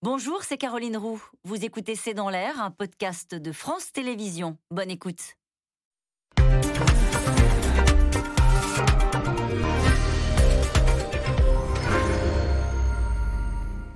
[0.00, 1.20] Bonjour, c'est Caroline Roux.
[1.42, 4.56] Vous écoutez C'est dans l'air, un podcast de France Télévisions.
[4.70, 5.34] Bonne écoute.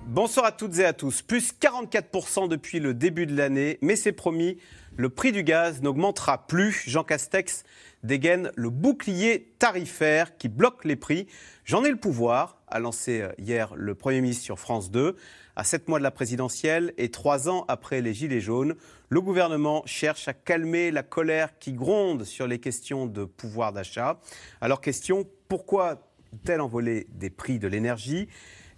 [0.08, 1.22] Bonsoir à toutes et à tous.
[1.22, 4.58] Plus 44% depuis le début de l'année, mais c'est promis,
[4.96, 6.82] le prix du gaz n'augmentera plus.
[6.86, 7.62] Jean Castex
[8.02, 11.28] dégaine le bouclier tarifaire qui bloque les prix.
[11.64, 15.16] J'en ai le pouvoir, a lancé euh, hier le Premier ministre sur France 2.
[15.54, 18.74] À sept mois de la présidentielle et trois ans après les Gilets jaunes,
[19.10, 24.18] le gouvernement cherche à calmer la colère qui gronde sur les questions de pouvoir d'achat.
[24.62, 26.08] Alors question, pourquoi
[26.44, 28.28] tel envolée des prix de l'énergie?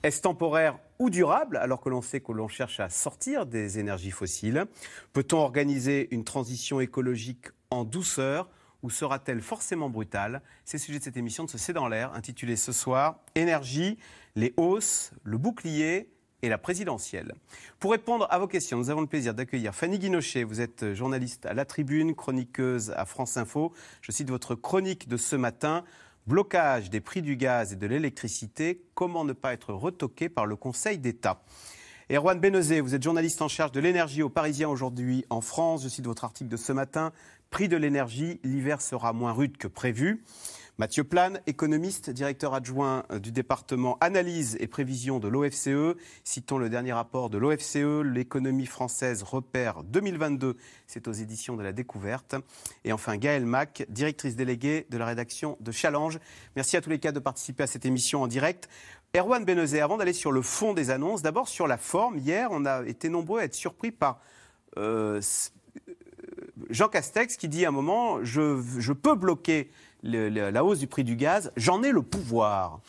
[0.02, 4.10] Est-ce temporaire ou durable, alors que l'on sait que l'on cherche à sortir des énergies
[4.10, 4.66] fossiles?
[5.12, 8.50] Peut-on organiser une transition écologique en douceur
[8.82, 10.42] ou sera-t-elle forcément brutale?
[10.64, 13.96] C'est le sujet de cette émission de ce C'est dans l'air, intitulée ce soir Énergie,
[14.34, 16.10] les hausses, le bouclier
[16.44, 17.34] et la présidentielle.
[17.80, 20.44] Pour répondre à vos questions, nous avons le plaisir d'accueillir Fanny Guinochet.
[20.44, 23.72] Vous êtes journaliste à La Tribune, chroniqueuse à France Info.
[24.02, 25.84] Je cite votre chronique de ce matin.
[26.26, 30.56] Blocage des prix du gaz et de l'électricité, comment ne pas être retoqué par le
[30.56, 31.42] Conseil d'État?
[32.10, 35.82] Erwan Benezé, vous êtes journaliste en charge de l'énergie au Parisien aujourd'hui en France.
[35.84, 37.12] Je cite votre article de ce matin.
[37.50, 40.22] Prix de l'énergie, l'hiver sera moins rude que prévu.
[40.76, 45.96] Mathieu Plane, économiste, directeur adjoint du département analyse et prévision de l'OFCE.
[46.24, 50.56] Citons le dernier rapport de l'OFCE, l'économie française repère 2022.
[50.88, 52.34] C'est aux éditions de la découverte.
[52.82, 56.18] Et enfin, Gaëlle Mac, directrice déléguée de la rédaction de Challenge.
[56.56, 58.68] Merci à tous les cas de participer à cette émission en direct.
[59.16, 62.18] Erwan Benezé, avant d'aller sur le fond des annonces, d'abord sur la forme.
[62.18, 64.20] Hier, on a été nombreux à être surpris par
[64.76, 65.20] euh,
[66.68, 69.70] Jean Castex qui dit à un moment je peux bloquer
[70.04, 72.80] le, le, la hausse du prix du gaz, j'en ai le pouvoir.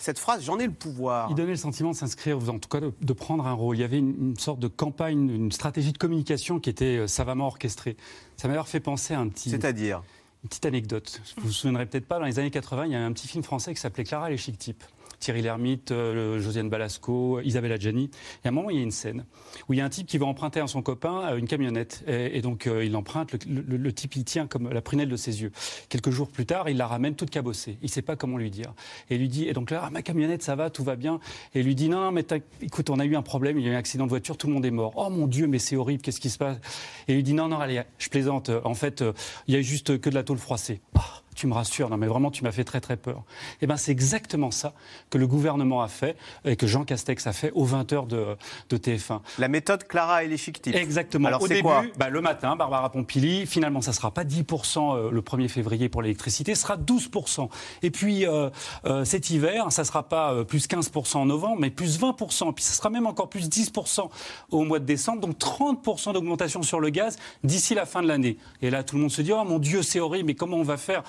[0.00, 1.28] Cette phrase, j'en ai le pouvoir.
[1.30, 3.76] Il donnait le sentiment de s'inscrire, en tout cas de, de, prendre un rôle.
[3.76, 7.06] Il y avait une, une, sorte de campagne, une stratégie de communication qui était euh,
[7.06, 7.98] savamment orchestrée.
[8.38, 9.50] Ça m'a d'ailleurs fait penser à un petit.
[9.50, 10.02] C'est-à-dire?
[10.42, 11.20] Une petite anecdote.
[11.36, 13.44] Vous vous souviendrez peut-être pas, dans les années 80, il y avait un petit film
[13.44, 14.82] français qui s'appelait Clara et les chic types.
[15.20, 18.10] Thierry Lhermitte, euh, Josiane Balasco, Isabelle Adjani.
[18.42, 19.26] Et à un moment, il y a une scène
[19.68, 22.02] où il y a un type qui va emprunter à son copain une camionnette.
[22.06, 25.52] Et, donc, euh, il emprunte, le, type, il tient comme la prunelle de ses yeux.
[25.90, 27.76] Quelques jours plus tard, il la ramène toute cabossée.
[27.82, 28.72] Il ne sait pas comment lui dire.
[29.10, 31.20] Et il lui dit, et donc là, ah, ma camionnette, ça va, tout va bien.
[31.54, 32.24] Et il lui dit, non, mais
[32.62, 34.46] écoute, on a eu un problème, il y a eu un accident de voiture, tout
[34.46, 34.94] le monde est mort.
[34.96, 36.56] Oh mon Dieu, mais c'est horrible, qu'est-ce qui se passe?
[37.06, 38.50] Et il lui dit, non, non, allez, je plaisante.
[38.64, 39.04] En fait,
[39.46, 40.80] il y a juste que de la tôle froissée.
[40.96, 41.00] Oh
[41.34, 43.22] tu me rassures, non mais vraiment tu m'as fait très très peur.
[43.62, 44.72] Eh ben c'est exactement ça
[45.10, 48.36] que le gouvernement a fait et que Jean Castex a fait aux 20h de,
[48.68, 49.20] de TF1.
[49.38, 50.74] La méthode Clara et les types.
[50.74, 51.28] Exactement.
[51.28, 51.84] Alors Au début, quoi?
[51.98, 56.02] bah, le matin, Barbara Pompili, finalement ça sera pas 10% euh, le 1er février pour
[56.02, 57.48] l'électricité, ce sera 12%.
[57.82, 58.50] Et puis euh,
[58.86, 62.52] euh, cet hiver, ça sera pas euh, plus 15% en novembre, mais plus 20%.
[62.54, 64.08] Puis ça sera même encore plus 10%
[64.50, 68.36] au mois de décembre, donc 30% d'augmentation sur le gaz d'ici la fin de l'année.
[68.62, 70.62] Et là tout le monde se dit, oh mon Dieu c'est horrible, mais comment on
[70.62, 71.02] va faire?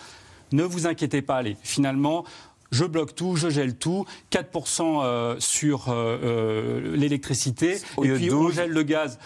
[0.51, 2.25] Ne vous inquiétez pas, allez, finalement,
[2.71, 8.33] je bloque tout, je gèle tout, 4% euh, sur euh, euh, l'électricité, et puis 12.
[8.33, 9.19] on gèle le gaz.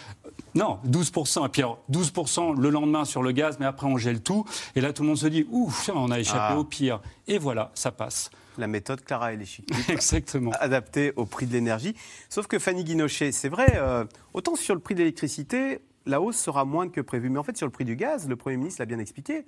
[0.55, 1.45] Non, 12%.
[1.45, 4.45] Et puis alors, 12% le lendemain sur le gaz, mais après on gèle tout.
[4.75, 6.57] Et là, tout le monde se dit, ouf, on a échappé ah.
[6.57, 7.01] au pire.
[7.27, 8.31] Et voilà, ça passe.
[8.57, 9.45] La méthode Clara et les
[9.89, 10.51] Exactement.
[10.59, 11.93] Adaptée au prix de l'énergie.
[12.29, 16.37] Sauf que Fanny Guinochet, c'est vrai, euh, autant sur le prix de l'électricité, la hausse
[16.37, 17.29] sera moindre que prévu.
[17.29, 19.45] Mais en fait, sur le prix du gaz, le Premier ministre l'a bien expliqué,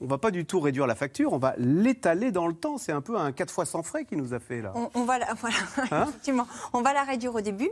[0.00, 2.78] on ne va pas du tout réduire la facture, on va l'étaler dans le temps.
[2.78, 4.72] C'est un peu un 4 fois sans frais qui nous a fait là.
[4.74, 5.56] On, on va, la, voilà,
[5.90, 6.06] hein?
[6.08, 7.70] effectivement, on va la réduire au début,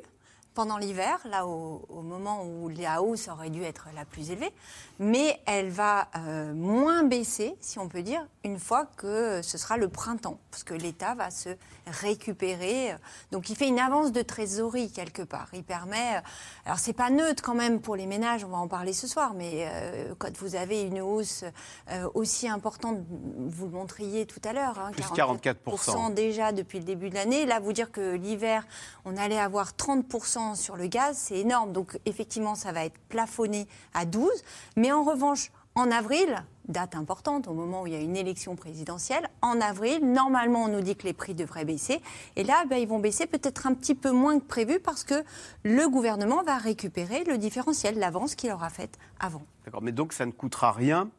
[0.54, 4.52] pendant l'hiver, là au, au, moment où la hausse aurait dû être la plus élevée,
[5.00, 9.76] mais elle va euh, moins baisser, si on peut dire, une fois que ce sera
[9.76, 11.48] le printemps, parce que l'État va se
[11.86, 12.94] récupérer.
[13.32, 15.48] Donc il fait une avance de trésorerie quelque part.
[15.52, 16.22] Il permet.
[16.64, 19.34] Alors c'est pas neutre quand même pour les ménages, on va en parler ce soir,
[19.34, 21.44] mais euh, quand vous avez une hausse
[21.90, 26.84] euh, aussi importante, vous le montriez tout à l'heure, hein, 44%, 44% déjà depuis le
[26.84, 27.46] début de l'année.
[27.46, 28.64] Là, vous dire que l'hiver,
[29.04, 31.72] on allait avoir 30% sur le gaz, c'est énorme.
[31.72, 34.30] Donc effectivement, ça va être plafonné à 12.
[34.76, 38.54] Mais en revanche, en avril, date importante au moment où il y a une élection
[38.54, 42.00] présidentielle, en avril, normalement on nous dit que les prix devraient baisser.
[42.36, 45.24] Et là, ben, ils vont baisser peut-être un petit peu moins que prévu parce que
[45.64, 49.42] le gouvernement va récupérer le différentiel, l'avance qu'il aura faite avant.
[49.64, 51.10] D'accord, mais donc ça ne coûtera rien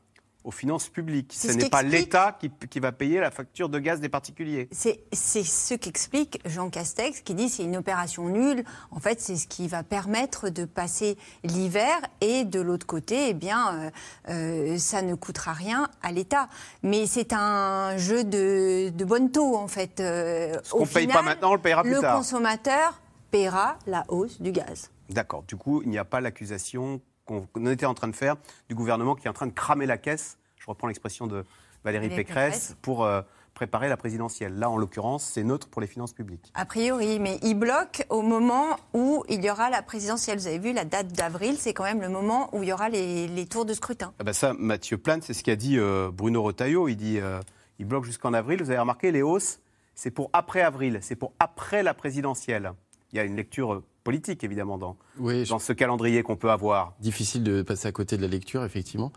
[0.46, 1.34] aux finances publiques.
[1.36, 4.70] Ce n'est pas l'État qui, qui, va payer la facture de gaz des particuliers.
[4.72, 8.64] C'est ce qu'explique Jean Castex, qui dit c'est une opération nulle.
[8.92, 13.34] En fait, c'est ce qui va permettre de passer l'hiver et de l'autre côté, eh
[13.34, 13.92] bien, euh,
[14.30, 16.48] euh, ça ne coûtera rien à l'État.
[16.84, 20.00] Mais c'est un jeu de, de bonne taux, en fait.
[20.00, 22.14] Euh, ce qu'on ne paye pas maintenant, on le payera plus le tard.
[22.14, 23.02] Le consommateur
[23.32, 24.92] paiera la hausse du gaz.
[25.10, 25.44] D'accord.
[25.48, 28.36] Du coup, il n'y a pas l'accusation qu'on était en train de faire
[28.70, 31.44] du gouvernement qui est en train de cramer la caisse, je reprends l'expression de
[31.84, 33.22] Valérie Pécresse, pour euh,
[33.54, 34.58] préparer la présidentielle.
[34.58, 36.52] Là, en l'occurrence, c'est neutre pour les finances publiques.
[36.56, 40.40] A priori, mais il bloque au moment où il y aura la présidentielle.
[40.40, 42.90] Vous avez vu, la date d'avril, c'est quand même le moment où il y aura
[42.90, 44.14] les, tours de scrutin.
[44.20, 46.88] Ah bah ça, Mathieu Plane, c'est ce qu'a dit euh, Bruno Retailleau.
[46.88, 47.40] Il dit euh,
[47.80, 48.62] il bloque jusqu'en avril.
[48.62, 49.60] Vous avez remarqué, les hausses,
[49.94, 52.74] c'est pour après avril, c'est pour après la présidentielle.
[53.12, 56.94] Il y a une lecture politique, évidemment, dans, dans ce calendrier qu'on peut avoir.
[57.00, 59.12] Difficile de passer à côté de la lecture, effectivement.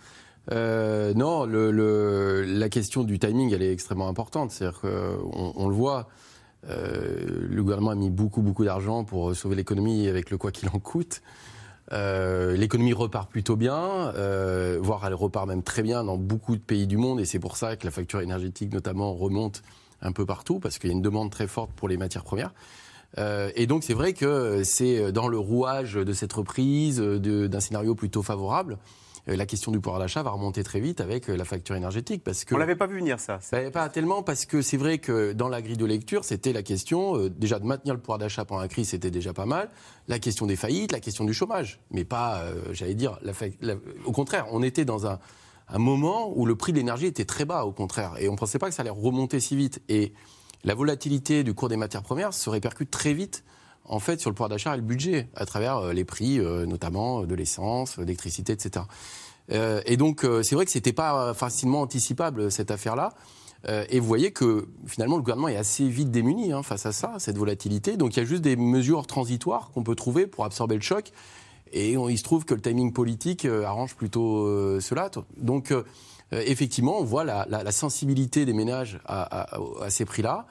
[0.51, 4.51] Euh, non, le, la question du timing, elle est extrêmement importante.
[4.51, 6.09] C'est-à-dire qu'on on le voit,
[6.69, 10.69] euh, le gouvernement a mis beaucoup, beaucoup d'argent pour sauver l'économie avec le quoi qu'il
[10.69, 11.23] en coûte.
[11.93, 14.13] Euh, l'économie repart plutôt bien,
[14.81, 17.57] voire elle repart même très bien dans beaucoup de pays du monde, et c'est pour
[17.57, 19.63] ça que la facture énergétique notamment remonte
[20.01, 22.53] un peu partout, parce qu'il y a une demande très forte pour les matières premières.
[23.17, 27.95] Euh, et donc c'est vrai que c'est dans le rouage de cette reprise, d'un scénario
[27.95, 28.79] plutôt favorable,
[29.29, 32.23] euh, la question du pouvoir d'achat va remonter très vite avec euh, la facture énergétique.
[32.25, 33.39] Parce que, On l'avait pas vu venir ça.
[33.53, 36.63] Ben, pas tellement parce que c'est vrai que dans la grille de lecture, c'était la
[36.63, 39.71] question déjà de maintenir le pouvoir d'achat pendant la crise, c'était déjà pas mal.
[40.07, 43.19] La question des faillites, la question du chômage, mais pas, j'allais dire,
[44.05, 45.19] au contraire, on était dans un,
[45.69, 48.39] un moment où le prix de l'énergie était très bas, au contraire, et on ne
[48.39, 49.83] pensait pas que ça allait remonter si vite.
[49.89, 50.13] Et
[50.65, 53.45] la volatilité du cours des matières premières se répercute très vite
[53.85, 56.67] en fait sur le pouvoir d'achat et le budget à travers euh, les prix euh,
[56.67, 58.85] notamment de l'essence, l'électricité, etc.
[59.51, 63.15] Euh, et donc c'est vrai que c'était pas facilement anticipable cette affaire-là.
[63.67, 67.15] et vous voyez que finalement le gouvernement est assez vite démuni hein, face à ça,
[67.19, 67.97] cette volatilité.
[67.97, 71.13] Donc il y a juste des mesures transitoires qu'on peut trouver pour absorber le choc.
[71.73, 75.11] Et il se trouve que le timing politique arrange plutôt cela.
[75.37, 75.85] Donc euh,
[76.33, 79.47] effectivement, on voit la, sensibilité des ménages à,
[79.89, 80.47] ces prix-là.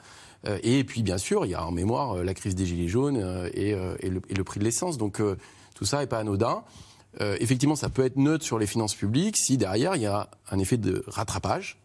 [0.46, 2.86] Euh, et puis, bien sûr, il y a en mémoire euh, la crise des Gilets
[2.86, 3.16] jaunes
[3.54, 4.98] et, le, prix de l'essence.
[4.98, 5.20] Donc,
[5.74, 6.62] tout ça n'est pas anodin.
[7.20, 10.58] effectivement, ça peut être neutre sur les finances publiques si derrière, il y a un
[10.58, 11.78] effet de rattrapage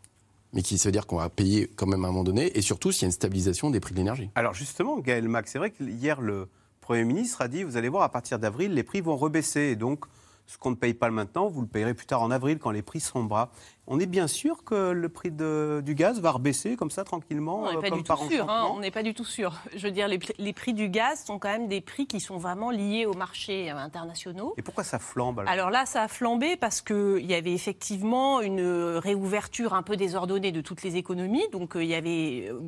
[0.53, 2.91] mais qui veut dire qu'on va payer quand même à un moment donné, et surtout
[2.91, 4.29] s'il y a une stabilisation des prix de l'énergie.
[4.35, 6.47] Alors justement, Gaël Mac, c'est vrai que hier, le
[6.79, 9.75] Premier ministre a dit, vous allez voir, à partir d'avril, les prix vont rebaisser, et
[9.75, 10.05] donc
[10.45, 12.81] ce qu'on ne paye pas maintenant, vous le payerez plus tard en avril quand les
[12.81, 13.49] prix seront bas.
[13.87, 17.81] On est bien sûr que le prix du gaz va rebaisser comme ça tranquillement On
[17.81, 18.49] n'est pas, du tout sûr.
[18.49, 19.53] Hein, on n'est pas du tout sûr.
[19.75, 22.71] Je veux dire, les, prix du gaz sont quand même des prix qui sont vraiment
[22.71, 24.53] liés aux marchés euh, internationaux.
[24.57, 28.61] Et pourquoi ça flambe alors, là, ça a flambé parce qu'il y avait effectivement une
[28.97, 31.47] réouverture un peu désordonnée de toutes les économies.
[31.51, 32.59] Donc euh, il y avait euh,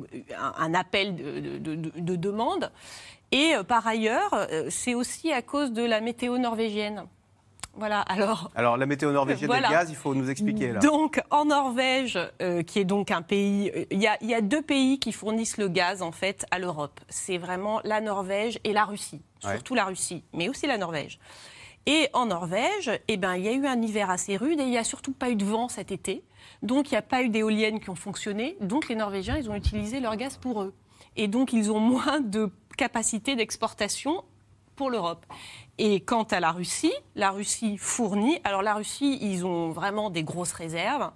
[0.58, 1.16] un, appel
[1.62, 2.72] de, de demande.
[3.32, 7.06] Et par ailleurs, c'est aussi à cause de la météo norvégienne.
[7.76, 8.50] Voilà, alors.
[8.54, 10.80] Alors, la météo norvégienne des gaz, il faut nous expliquer là.
[10.80, 13.70] Donc, en Norvège, euh, qui est donc un pays.
[13.90, 17.00] Il y, a, deux pays qui fournissent le gaz, en fait, à l'Europe.
[17.08, 19.22] C'est vraiment la Norvège et la Russie.
[19.40, 21.20] Surtout la Russie, mais aussi la Norvège.
[21.86, 24.70] Et en Norvège, eh ben, il y a eu un hiver assez rude et il
[24.70, 26.24] n'y a surtout pas eu de vent cet été.
[26.62, 28.56] Donc, il n'y a pas eu d'éoliennes qui ont fonctionné.
[28.60, 30.74] Donc, les Norvégiens, ils ont utilisé leur gaz pour eux.
[31.14, 34.24] Et donc, ils ont moins de capacité d'exportation
[34.76, 35.26] pour l'Europe.
[35.78, 38.38] Et quant à la Russie, la Russie fournit.
[38.44, 41.10] Alors la Russie, ils ont vraiment des grosses réserves.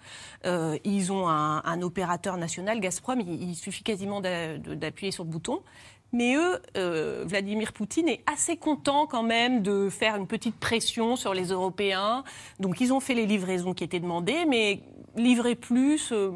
[0.44, 3.20] Euh, ils ont un, opérateur national, Gazprom.
[3.20, 5.62] Il, suffit quasiment d'appuyer sur le bouton.
[6.12, 11.16] Mais eux, euh, Vladimir Poutine est assez content quand même de faire une petite pression
[11.16, 12.24] sur les Européens.
[12.58, 14.82] Donc ils ont fait les livraisons qui étaient demandées, mais
[15.16, 16.12] livrer plus.
[16.12, 16.32] Euh,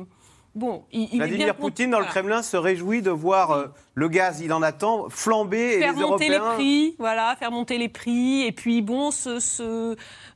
[0.54, 4.62] Bon, il, Vladimir Poutine, dans le Kremlin, se réjouit de voir le gaz, il en
[4.62, 8.42] attend, flamber faire et les monter les prix, voilà, faire monter les prix.
[8.42, 9.38] Et puis, bon, ce,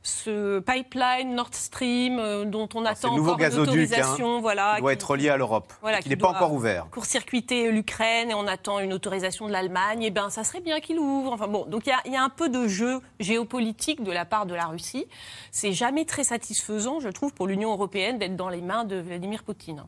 [0.01, 5.11] ce, pipeline Nord Stream euh, dont on attend encore une autorisation, hein, voilà, doit être
[5.11, 6.87] relié à l'Europe, voilà, qui n'est pas encore ouvert.
[6.91, 10.03] Court-circuiter l'Ukraine et on attend une autorisation de l'Allemagne.
[10.03, 11.33] Et eh ben, ça serait bien qu'il ouvre.
[11.33, 14.45] Enfin bon, donc il y, y, a un peu de jeu géopolitique de la part
[14.45, 15.05] de la Russie.
[15.51, 19.43] C'est jamais très satisfaisant, je trouve, pour l'Union européenne d'être dans les mains de Vladimir
[19.43, 19.83] Poutine.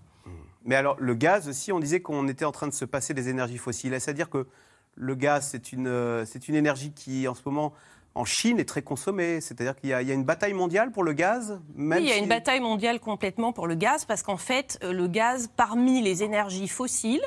[0.65, 3.30] Mais alors, le gaz aussi, on disait qu'on était en train de se passer des
[3.30, 3.96] énergies fossiles.
[4.00, 4.48] C'est-à-dire que
[4.96, 7.74] le gaz, c'est une, euh, c'est une énergie qui, en ce moment,
[8.13, 9.41] en Chine, est très consommée?
[9.41, 12.27] C'est-à-dire qu'il y, a une bataille mondiale pour le gaz Oui, il y a une
[12.27, 16.68] bataille mondiale complètement pour le gaz, parce qu'en fait, euh, le gaz, parmi les énergies
[16.68, 17.24] fossiles,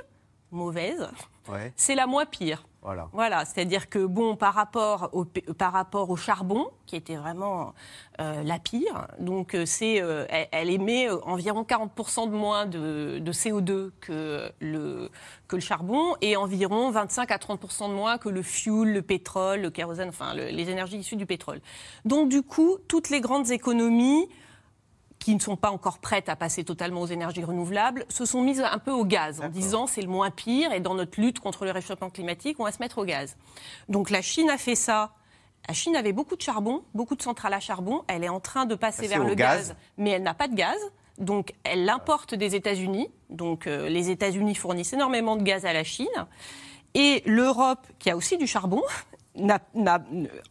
[0.50, 1.08] mauvaises,
[1.76, 2.66] c'est la moins pire.
[2.84, 3.08] Voilà.
[3.14, 7.72] Voilà, c'est-à-dire que bon, par rapport au par rapport au charbon, qui était vraiment
[8.20, 13.32] euh, la pire, donc euh, c'est, euh, elle, émet environ 40% de moins de, de,
[13.32, 15.08] CO2 que le
[15.48, 19.62] que le charbon et environ 25 à 30% de moins que le fuel, le pétrole,
[19.62, 21.62] le kérosène, enfin les énergies issues du pétrole.
[22.04, 24.28] Donc du coup, toutes les grandes économies
[25.24, 28.60] qui ne sont pas encore prêtes à passer totalement aux énergies renouvelables, se sont mises
[28.60, 31.64] un peu au gaz en disant c'est le moins pire et dans notre lutte contre
[31.64, 33.38] le réchauffement climatique, on va se mettre au gaz.
[33.88, 35.14] Donc la Chine a fait ça.
[35.66, 38.04] La Chine avait beaucoup de charbon, beaucoup de centrales à charbon.
[38.06, 40.76] Elle est en train de passer vers le gaz, mais elle n'a pas de gaz.
[41.16, 43.08] Donc elle l'importe des États-Unis.
[43.30, 46.26] Donc euh, les États-Unis fournissent énormément de gaz à la Chine.
[46.92, 48.82] Et l'Europe, qui a aussi du charbon,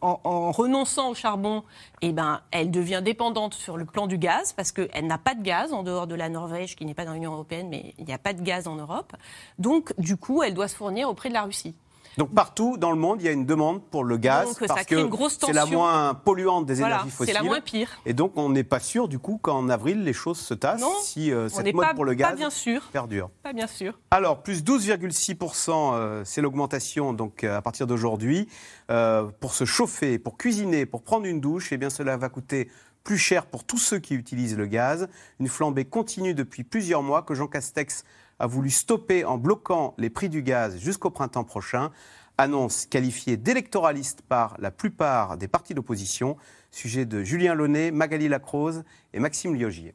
[0.00, 1.62] en, renonçant au charbon,
[2.02, 5.42] eh ben, elle devient dépendante sur le plan du gaz parce qu'elle n'a pas de
[5.42, 8.12] gaz en dehors de la Norvège qui n'est pas dans l'Union européenne, mais il n'y
[8.12, 9.14] a pas de gaz en Europe.
[9.58, 11.74] Donc, du coup, elle doit se fournir auprès de la Russie.
[12.16, 15.08] Donc partout dans le monde, il y a une demande pour le gaz parce que
[15.28, 17.34] c'est la moins polluante des énergies fossiles.
[17.34, 17.90] C'est la moins pire.
[18.06, 21.32] Et donc on n'est pas sûr du coup qu'en avril les choses se tassent si
[21.32, 22.82] euh, cette mode pour le gaz bien sûr.
[22.92, 23.30] perdure.
[23.42, 23.98] Pas bien sûr.
[24.10, 28.48] Alors plus 12,6% euh, c'est l'augmentation donc euh, à partir d'aujourd'hui
[29.40, 31.72] pour se chauffer, pour cuisiner, pour prendre une douche.
[31.72, 32.68] Et eh bien cela va coûter
[33.02, 35.08] plus cher pour tous ceux qui utilisent le gaz.
[35.38, 38.04] Une flambée continue depuis plusieurs mois que Jean Castex
[38.38, 41.90] a voulu stopper en bloquant les prix du gaz jusqu'au printemps prochain.
[42.36, 46.36] Annonce qualifiée d'électoraliste par la plupart des partis d'opposition.
[46.70, 49.94] Sujet de Julien Launay, Magali Lacrose et Maxime Liogier.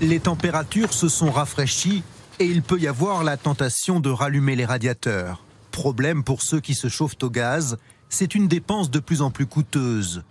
[0.00, 2.04] Les températures se sont rafraîchies
[2.38, 5.44] et il peut y avoir la tentation de rallumer les radiateurs.
[5.70, 7.78] Problème pour ceux qui se chauffent au gaz,
[8.08, 10.22] c'est une dépense de plus en plus coûteuse.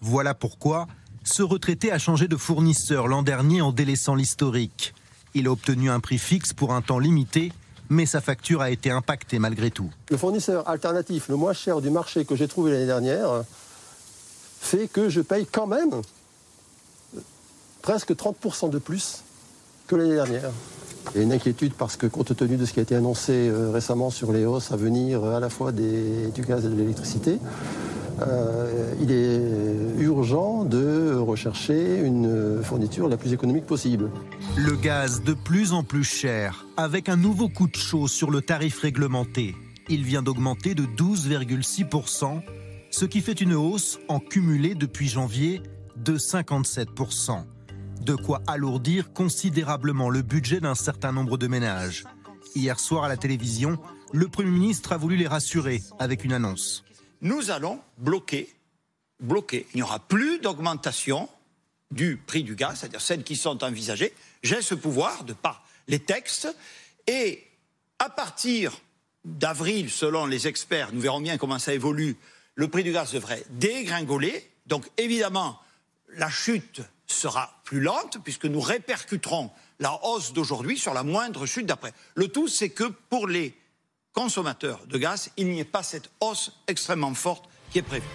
[0.00, 0.86] Voilà pourquoi
[1.26, 4.94] ce retraité a changé de fournisseur l'an dernier en délaissant l'historique.
[5.34, 7.52] Il a obtenu un prix fixe pour un temps limité,
[7.90, 9.90] mais sa facture a été impactée malgré tout.
[10.08, 13.44] Le fournisseur alternatif le moins cher du marché que j'ai trouvé l'année dernière
[14.60, 16.00] fait que je paye quand même
[17.82, 19.22] presque 30% de plus
[19.86, 20.50] que l'année dernière.
[21.14, 23.32] Il y a une inquiétude parce que compte tenu de ce qui a été annoncé
[23.32, 27.38] euh, récemment sur les hausses à venir à la fois du gaz et de l'électricité,
[28.22, 34.10] euh, il est urgent de rechercher une fourniture la plus économique possible.
[34.56, 38.40] Le gaz de plus en plus cher, avec un nouveau coup de chaud sur le
[38.40, 39.54] tarif réglementé.
[39.88, 42.40] Il vient d'augmenter de 12,6%,
[42.90, 45.62] ce qui fait une hausse en cumulé depuis janvier
[45.96, 47.44] de 57%.
[48.00, 52.04] De quoi alourdir considérablement le budget d'un certain nombre de ménages.
[52.54, 53.78] Hier soir à la télévision,
[54.12, 56.84] le Premier ministre a voulu les rassurer avec une annonce
[57.20, 58.52] nous allons bloquer,
[59.20, 59.66] bloquer.
[59.72, 61.28] Il n'y aura plus d'augmentation
[61.90, 64.12] du prix du gaz, c'est-à-dire celles qui sont envisagées.
[64.42, 66.48] J'ai ce pouvoir de par les textes
[67.06, 67.44] et
[67.98, 68.80] à partir
[69.24, 72.16] d'avril, selon les experts, nous verrons bien comment ça évolue,
[72.54, 74.50] le prix du gaz devrait dégringoler.
[74.66, 75.58] Donc évidemment,
[76.16, 81.66] la chute sera plus lente puisque nous répercuterons la hausse d'aujourd'hui sur la moindre chute
[81.66, 81.92] d'après.
[82.14, 83.56] Le tout, c'est que pour les
[84.12, 88.06] consommateurs de gaz, il n'y ait pas cette hausse extrêmement forte qui est prévue.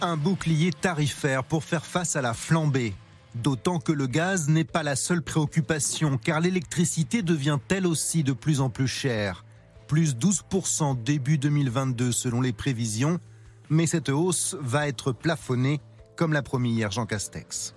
[0.00, 2.94] Un bouclier tarifaire pour faire face à la flambée.
[3.34, 8.32] D'autant que le gaz n'est pas la seule préoccupation, car l'électricité devient elle aussi de
[8.32, 9.44] plus en plus chère.
[9.86, 13.20] Plus 12% début 2022 selon les prévisions,
[13.68, 15.80] mais cette hausse va être plafonnée,
[16.16, 17.74] comme l'a promis hier Jean Castex.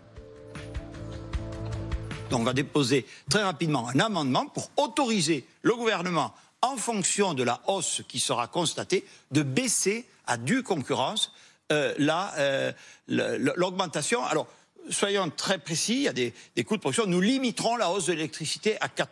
[2.30, 7.44] Donc on va déposer très rapidement un amendement pour autoriser le gouvernement en fonction de
[7.44, 11.32] la hausse qui sera constatée, de baisser à due concurrence
[11.72, 12.72] euh, euh,
[13.08, 14.24] l'augmentation.
[14.26, 14.48] Alors,
[14.90, 17.06] soyons très précis, il y a des, des coûts de production.
[17.06, 19.08] Nous limiterons la hausse de l'électricité à 4%.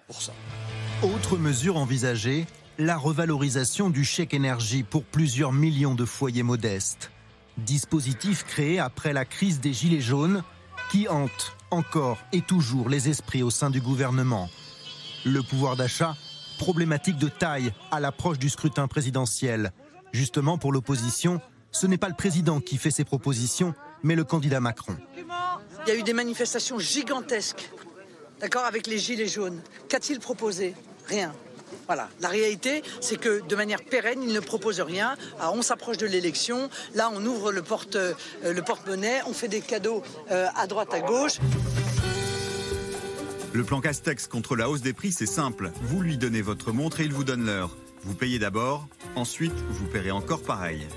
[1.04, 2.46] Autre mesure envisagée,
[2.80, 7.13] la revalorisation du chèque énergie pour plusieurs millions de foyers modestes.
[7.58, 10.44] Dispositif créé après la crise des Gilets jaunes
[10.92, 14.50] qui hante encore et toujours les esprits au sein du gouvernement.
[15.26, 16.16] Le pouvoir d'achat
[16.58, 19.72] problématique de taille à l'approche du scrutin présidentiel.
[20.12, 21.42] Justement, pour l'opposition,
[21.72, 24.96] ce n'est pas le président qui fait ses propositions, mais le candidat Macron.
[25.18, 27.70] Il y a eu des manifestations gigantesques,
[28.40, 29.62] d'accord, avec les gilets jaunes.
[29.90, 30.76] Qu'a-t-il proposé?
[31.08, 31.34] Rien.
[31.88, 32.10] Voilà.
[32.22, 35.16] La réalité, c'est que de manière pérenne, il ne propose rien.
[35.40, 36.70] Ah, on s'approche de l'élection.
[36.96, 38.14] Là, on ouvre le porte, euh,
[38.44, 41.40] le porte-monnaie, on fait des cadeaux euh, à droite, à gauche.
[43.54, 45.72] Le plan Castex contre la hausse des prix, c'est simple.
[45.84, 47.78] Vous lui donnez votre montre et il vous donne l'heure.
[48.04, 50.88] Vous payez d'abord, ensuite vous paierez encore pareil.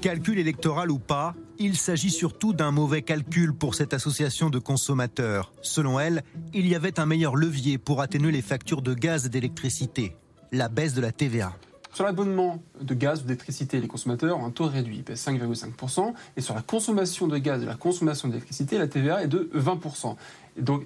[0.00, 5.52] Calcul électoral ou pas, il s'agit surtout d'un mauvais calcul pour cette association de consommateurs.
[5.60, 6.22] Selon elle,
[6.54, 10.16] il y avait un meilleur levier pour atténuer les factures de gaz et d'électricité,
[10.52, 11.54] la baisse de la TVA.
[11.92, 16.12] Sur l'abonnement de gaz ou d'électricité, les consommateurs ont un taux réduit, il pèse 5,5%.
[16.36, 20.16] Et sur la consommation de gaz et la consommation d'électricité, la TVA est de 20%.
[20.58, 20.84] Donc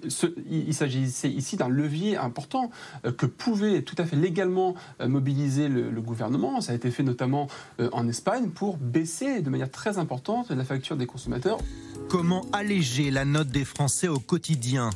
[0.50, 2.70] il s'agissait ici d'un levier important
[3.04, 6.61] euh, que pouvait tout à fait légalement euh, mobiliser le, gouvernement.
[6.61, 7.49] Ça a été fait notamment
[7.80, 11.58] euh, en Espagne pour baisser de manière très importante la facture des consommateurs.
[12.08, 14.90] Comment alléger la note des Français au quotidien?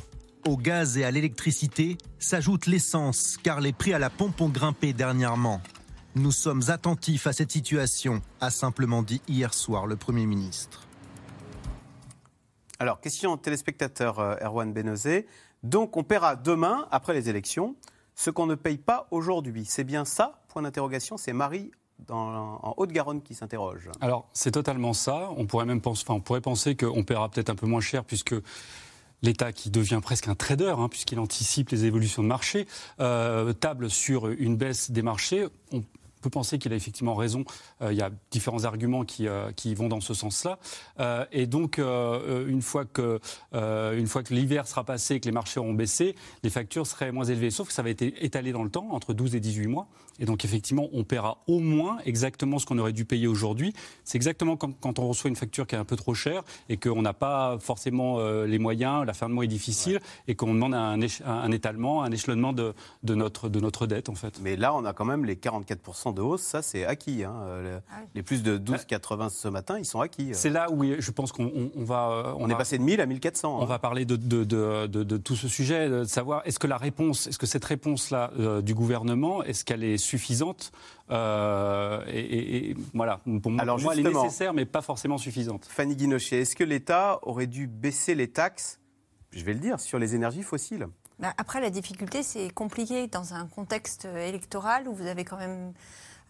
[0.47, 4.93] Au gaz et à l'électricité s'ajoute l'essence car les prix à la pompe ont grimpé
[4.93, 5.61] dernièrement.
[6.15, 10.87] Nous sommes attentifs à cette situation, a simplement dit hier soir le Premier ministre.
[12.79, 15.27] Alors, question téléspectateur euh, Erwan Benezé.
[15.61, 17.75] Donc, on paiera demain, après les élections,
[18.15, 19.65] ce qu'on ne paye pas aujourd'hui.
[19.65, 20.41] C'est bien ça?
[20.47, 21.17] Point d'interrogation.
[21.17, 21.71] C'est Marie
[22.09, 23.89] en Haute-Garonne qui s'interroge.
[24.01, 25.29] Alors, c'est totalement ça.
[25.37, 28.03] On pourrait même penser, enfin, on pourrait penser qu'on paiera peut-être un peu moins cher
[28.03, 28.35] puisque
[29.21, 32.67] l'État qui devient presque un trader, hein, puisqu'il anticipe les évolutions de marché,
[32.99, 35.47] euh, table sur une baisse des marchés.
[35.73, 35.83] On
[36.19, 37.45] on peut penser qu'il a effectivement raison.
[37.81, 40.59] Euh, il y a différents arguments qui, euh, qui vont dans ce sens-là.
[40.99, 43.19] Euh, et donc, une fois que,
[43.53, 47.25] une fois que l'hiver sera passé que les marchés auront baissé, les factures seraient moins
[47.25, 47.51] élevées.
[47.51, 49.87] Sauf que ça va être étalé dans le temps, entre 12 et 18 mois.
[50.19, 53.73] Et donc, effectivement, on paiera au moins exactement ce qu'on aurait dû payer aujourd'hui.
[54.03, 56.77] C'est exactement comme quand on reçoit une facture qui est un peu trop chère et
[56.77, 60.73] qu'on n'a pas forcément les moyens, la fin de mois est difficile et qu'on demande
[60.73, 62.73] un, un, étalement, un échelonnement de,
[63.03, 64.39] de, notre, de notre dette, en fait.
[64.41, 67.23] Mais là, on a quand même les 44% de hausse, ça c'est acquis.
[67.23, 67.33] Hein.
[67.89, 70.29] Ah les plus de 12,80 ce matin, ils sont acquis.
[70.33, 72.09] C'est là où je pense qu'on va.
[72.09, 73.57] Euh, on, est passé de 1000 à 1400.
[73.57, 73.65] On hein.
[73.65, 77.45] va parler de, de, tout ce sujet, de savoir est-ce que la réponse, est-ce que
[77.45, 80.71] cette réponse-là euh, du gouvernement, est-ce qu'elle est suffisante
[81.11, 85.65] euh, et, voilà, pour moi, Alors, elle est nécessaire, mais pas forcément suffisante.
[85.65, 88.79] Fanny Guinochet, est-ce que l'État aurait dû baisser les taxes,
[89.31, 90.87] je vais le dire, sur les énergies fossiles?
[91.19, 95.73] Bah, après, la difficulté, c'est compliqué dans un contexte électoral où vous avez quand même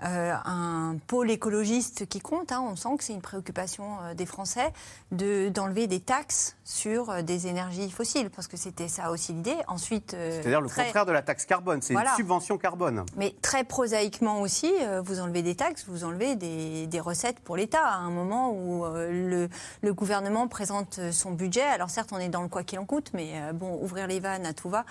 [0.04, 2.54] euh, un pôle écologiste qui compte.
[2.54, 2.64] Hein.
[2.66, 4.72] on sent que c'est une préoccupation euh, des Français
[5.12, 9.58] de, d'enlever des taxes sur euh, des énergies fossiles, parce que c'était ça aussi l'idée.
[9.68, 13.04] Ensuite, c'est-à-dire le contraire de la taxe carbone, c'est une subvention carbone.
[13.18, 14.72] Mais très prosaïquement aussi,
[15.04, 17.86] vous enlevez des taxes, vous enlevez des, des recettes pour l'État.
[17.86, 19.50] À un moment où le,
[19.82, 23.12] le, gouvernement présente son budget, alors certes, on est dans le quoi qu'il en coûte,
[23.14, 24.86] mais bon, ouvrir les vannes à tout va.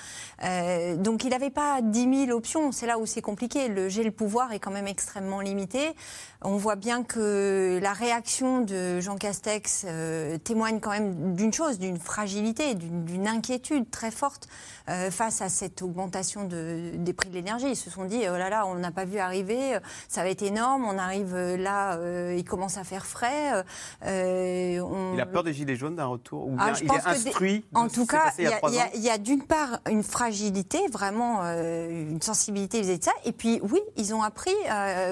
[0.97, 2.73] donc il n'avait pas 10 000 options.
[2.73, 3.69] C'est là où c'est compliqué.
[3.69, 5.95] Le j'ai le pouvoir est quand même extrêmement limité.
[6.43, 11.81] On voit bien que la réaction de Jean Castex euh, témoigne quand même d'une chose,
[11.81, 14.49] d'une fragilité, d'une inquiétude très forte
[14.89, 17.71] euh, face à cette augmentation de, des prix de l'énergie.
[17.71, 20.43] Ils se sont dit, oh là là, on n'a pas vu arriver, ça va être
[20.43, 23.65] énorme, on arrive là, euh, il commence à faire frais.
[24.05, 28.07] Il a peur des gilets jaunes d'un retour ou ah, il est instruit En tout
[28.07, 33.33] cas, il y a, d'une part une fragilité, vraiment une sensibilité vis-à-vis de ça, et
[33.33, 34.55] puis oui, ils ont appris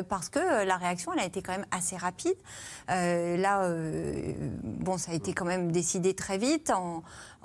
[0.08, 2.36] parce que la réaction a été quand même assez rapide.
[2.90, 6.70] Euh, là, euh, bon, ça a été quand même décidé très vite,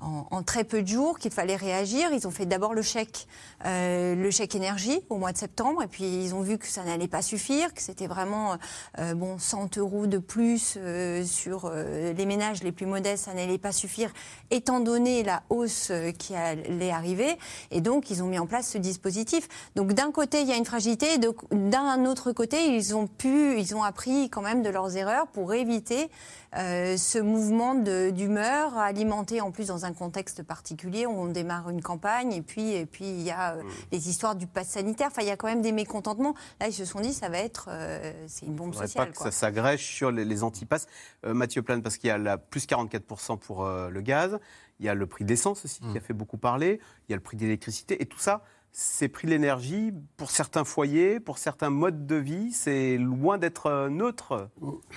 [0.02, 2.10] en, très peu de jours qu'il fallait réagir.
[2.12, 3.28] Ils ont fait d'abord le chèque,
[3.66, 6.84] euh, le chèque énergie au mois de septembre, et puis ils ont vu que ça
[6.84, 8.58] n'allait pas suffire, que c'était vraiment
[9.00, 13.58] euh, bon 100 euros de plus euh, sur les ménages les plus modestes, ça n'allait
[13.58, 14.12] pas suffire,
[14.50, 17.38] étant donné la hausse qui allait arriver.
[17.70, 19.48] Et donc ils ont mis en place ce dispositif.
[19.76, 21.18] Donc d'un côté il y a une fragilité,
[21.52, 25.54] d'un autre côté ils ont pu, ils ont appris quand même de leurs erreurs pour
[25.54, 26.10] éviter
[26.54, 32.34] ce mouvement d'humeur alimenté en plus dans un contexte particulier où on démarre une campagne
[32.34, 33.68] et puis et puis il y a euh, mm.
[33.92, 35.08] les histoires du pass sanitaire.
[35.08, 36.36] Enfin, il y a quand même des mécontentements.
[36.60, 39.08] Là, ils se sont dit ça va être euh, c'est une bombe sociale.
[39.08, 40.88] Pas que ça s'agrège sur les, les antipasses.
[41.24, 44.40] Mathieu Plane, parce qu'il y a la plus 44% pour le gaz,
[44.80, 46.02] il y a le prix d'essence aussi qui a mm.
[46.02, 49.32] fait beaucoup parler, il y a le prix d'électricité et tout ça ces prix de
[49.32, 54.50] l'énergie, pour certains foyers, pour certains modes de vie, c'est loin d'être euh, neutre.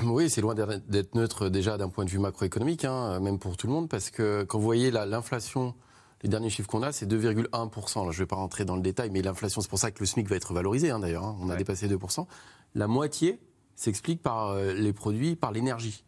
[0.05, 3.67] Oui, c'est loin d'être neutre déjà d'un point de vue macroéconomique, hein, même pour tout
[3.67, 5.75] le monde, parce que quand vous voyez l'inflation,
[6.23, 8.05] les derniers chiffres qu'on a, c'est 2,1%.
[8.05, 10.07] Je ne vais pas rentrer dans le détail, mais l'inflation, c'est pour ça que le
[10.07, 11.25] SMIC va être valorisé, hein, d'ailleurs.
[11.25, 11.37] Hein.
[11.41, 12.27] on a dépassé 2%.
[12.75, 13.41] La moitié
[13.77, 16.05] s'explique par euh, les produits, par l'énergie.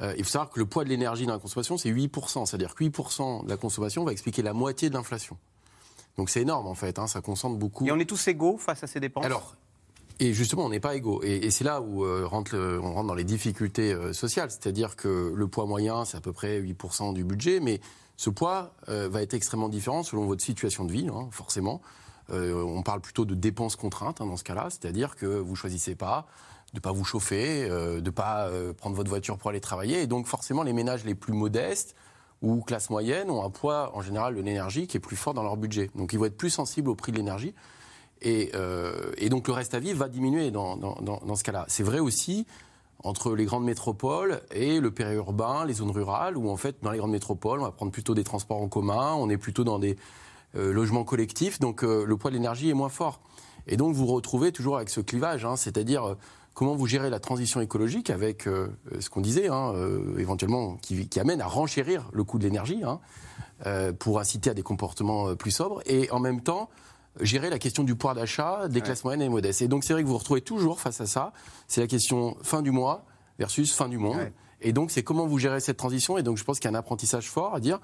[0.00, 2.46] Euh, il faut savoir que le poids de l'énergie dans la consommation, c'est 8%.
[2.46, 5.36] C'est-à-dire que 8% de la consommation va expliquer la moitié de l'inflation.
[6.16, 7.86] Donc c'est énorme en fait, hein, ça concentre beaucoup.
[7.86, 9.24] Et on est tous égaux face à ces dépenses?
[9.24, 9.56] Alors,
[10.20, 11.22] et justement, on n'est pas égaux.
[11.22, 14.50] Et, c'est là où euh, rentre on rentre dans les difficultés euh, sociales.
[14.50, 17.80] C'est-à-dire que le poids moyen, c'est à peu près 8% du budget, mais
[18.16, 21.80] ce poids euh, va être extrêmement différent selon votre situation de vie, hein, forcément.
[22.30, 26.26] on parle plutôt de dépenses contraintes hein, dans ce cas-là, c'est-à-dire que vous choisissez pas
[26.72, 30.02] de pas vous chauffer, de ne pas prendre votre voiture pour aller travailler.
[30.02, 31.94] Et donc forcément, les ménages les plus modestes
[32.44, 35.42] ou classe moyenne ont un poids en général de l'énergie qui est plus fort dans
[35.42, 35.90] leur budget.
[35.94, 37.54] Donc ils vont être plus sensibles au prix de l'énergie.
[38.20, 38.52] Et,
[39.18, 41.66] et, donc le reste à vivre va diminuer dans, dans, ce cas-là.
[41.68, 42.46] C'est vrai aussi
[43.02, 46.96] entre les grandes métropoles et le périurbain, les zones rurales, où en fait, dans les
[46.96, 49.98] grandes métropoles, on va prendre plutôt des transports en commun, on est plutôt dans des
[50.54, 53.20] logements collectifs, donc le poids de l'énergie est moins fort.
[53.66, 56.16] Et donc vous retrouvez toujours avec ce clivage, hein, c'est-à-dire
[56.54, 58.68] comment vous gérez la transition écologique avec euh,
[59.00, 63.00] ce qu'on disait, hein, euh, éventuellement, qui, amène à renchérir le coût de l'énergie hein,
[63.66, 66.70] euh, pour inciter à des comportements plus sobres, et en même temps
[67.20, 69.62] gérer la question du pouvoir d'achat des classes moyennes et modestes.
[69.62, 71.32] Et donc c'est vrai que vous vous retrouvez toujours face à ça,
[71.68, 73.04] c'est la question fin du mois
[73.38, 74.32] versus fin du monde.
[74.60, 76.76] Et donc c'est comment vous gérez cette transition, et donc je pense qu'il y a
[76.76, 77.80] un apprentissage fort à dire,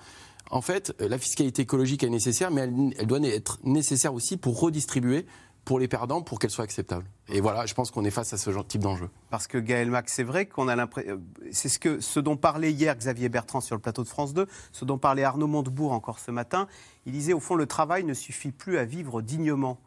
[0.50, 4.59] en fait, la fiscalité écologique est nécessaire, mais elle, elle doit être nécessaire aussi pour
[4.59, 5.26] redistribuer
[5.64, 7.05] pour les perdants pour qu'elle soit acceptable.
[7.29, 9.09] Et voilà, je pense qu'on est face à ce genre, type d'enjeu.
[9.31, 11.12] Parce que Gaël Max, c'est vrai qu'on a l'impression.
[11.12, 14.35] Euh, c'est ce, que, ce dont parlait hier Xavier Bertrand sur le plateau de France
[14.35, 16.66] 2, ce dont parlait Arnaud Montebourg encore ce matin.
[17.07, 19.79] Il disait au fond, le travail ne suffit plus à vivre dignement.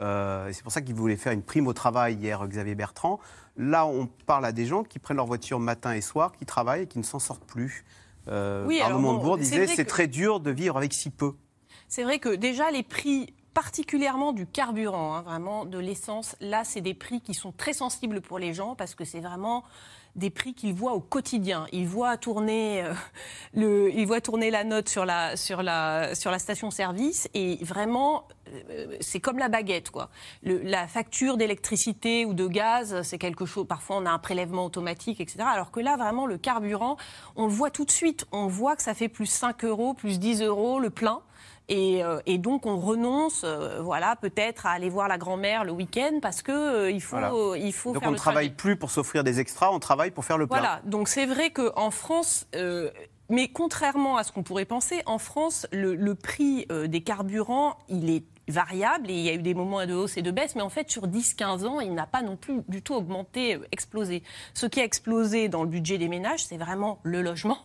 [0.00, 3.20] Euh, c'est pour ça qu'il voulait faire une prime au travail hier, Xavier Bertrand.
[3.56, 6.82] Là, on parle à des gens qui prennent leur voiture matin et soir, qui travaillent
[6.82, 7.84] et qui ne s'en sortent plus.
[8.28, 11.34] Euh, Arnaud Montebourg disait c'est très dur de vivre avec si peu.
[11.88, 16.36] C'est vrai que déjà les prix particulièrement du carburant, hein, vraiment de l'essence.
[16.40, 19.64] Là, c'est des prix qui sont très sensibles pour les gens parce que c'est vraiment
[20.14, 21.66] des prix qu'ils voient au quotidien.
[21.72, 22.84] Ils voient tourner,
[23.56, 28.28] euh, ils voient tourner la note sur la, sur la, sur la station-service et vraiment,
[28.48, 29.90] euh, c'est comme la baguette.
[29.90, 30.10] Quoi.
[30.42, 35.20] La facture d'électricité ou de gaz, c'est quelque chose, parfois on a un prélèvement automatique,
[35.20, 35.44] etc.
[35.50, 36.96] Alors que là, vraiment, le carburant,
[37.36, 38.26] on le voit tout de suite.
[38.32, 41.22] On voit que ça fait plus 5 euros, plus 10 euros le plein.
[41.72, 46.18] Euh, et, donc on renonce, euh, voilà, peut-être à aller voir la grand-mère le week-end
[46.20, 47.92] parce que euh, il faut, il faut.
[47.92, 50.58] Donc on ne travaille plus pour s'offrir des extras, on travaille pour faire le plein.
[50.58, 50.80] Voilà.
[50.84, 52.46] Donc c'est vrai qu'en France.
[53.28, 58.24] mais contrairement à ce qu'on pourrait penser, en France, le, prix des carburants, il est
[58.48, 60.68] variable et il y a eu des moments de hausse et de baisse, mais en
[60.68, 64.22] fait, sur 10-15 ans, il n'a pas non plus du tout augmenté, explosé.
[64.52, 67.58] Ce qui a explosé dans le budget des ménages, c'est vraiment le logement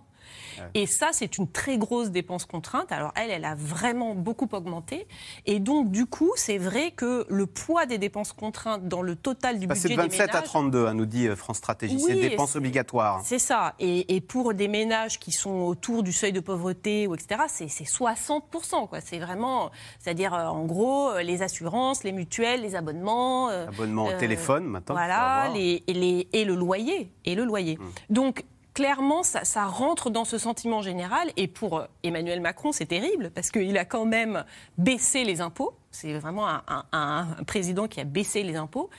[0.74, 2.92] et ça, c'est une très grosse dépense contrainte.
[2.92, 5.08] Alors elle, elle a vraiment beaucoup augmenté.
[5.46, 9.60] Et donc, du coup, c'est vrai que le poids des dépenses contraintes dans le total
[9.60, 9.82] du budget.
[9.82, 12.00] C'est de 27 à 32, hein, nous dit euh, France Stratégie.
[12.00, 13.22] c'est des dépenses obligatoires.
[13.24, 13.76] C'est ça.
[13.80, 18.88] Et, pour des ménages qui sont autour du seuil de pauvreté, ou etc., c'est 60%.
[19.04, 19.72] C'est vraiment...
[20.00, 23.48] C'est-à-dire, euh, en gros, euh, les assurances, les mutuelles, les abonnements...
[23.50, 24.96] Abonnements au téléphone, maintenant.
[24.96, 27.12] Voilà, les, les, et le loyer.
[27.26, 27.78] Et le loyer.
[27.80, 27.92] Hum.
[28.10, 28.44] Donc,
[28.78, 31.32] clairement, ça, rentre dans ce sentiment général.
[31.36, 34.46] Et pour Emmanuel Macron, c'est terrible, parce qu'il a quand même
[34.78, 35.76] baissé les impôts.
[35.90, 36.48] C'est vraiment
[36.92, 38.92] un, président qui a baissé les impôts.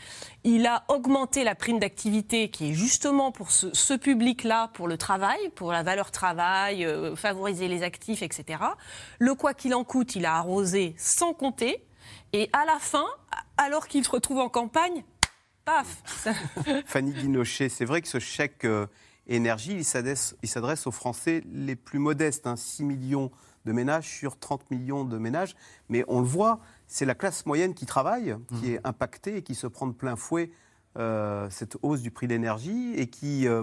[0.43, 5.39] Il a augmenté la prime d'activité, qui est justement pour ce, public-là, pour le travail,
[5.55, 8.59] pour la valeur travail, euh, favoriser les actifs, etc.
[9.21, 11.87] Le quoi qu'il en coûte, il a arrosé sans compter.
[12.33, 13.07] Et à la fin,
[13.57, 15.05] alors qu'il se retrouve en campagne,
[15.65, 16.03] paf
[16.85, 18.65] Fanny Guinochet, c'est vrai que ce chèque...
[18.65, 18.89] Euh,
[19.29, 23.31] énergie, il s'adresse aux Français les plus modestes, 6 hein, millions
[23.65, 25.55] de ménages sur 30 millions de ménages.
[25.89, 28.75] Mais on le voit, c'est la classe moyenne qui travaille, qui mmh.
[28.75, 30.51] est impactée et qui se prend de plein fouet
[30.99, 33.63] euh, cette hausse du prix de l'énergie et qui, euh,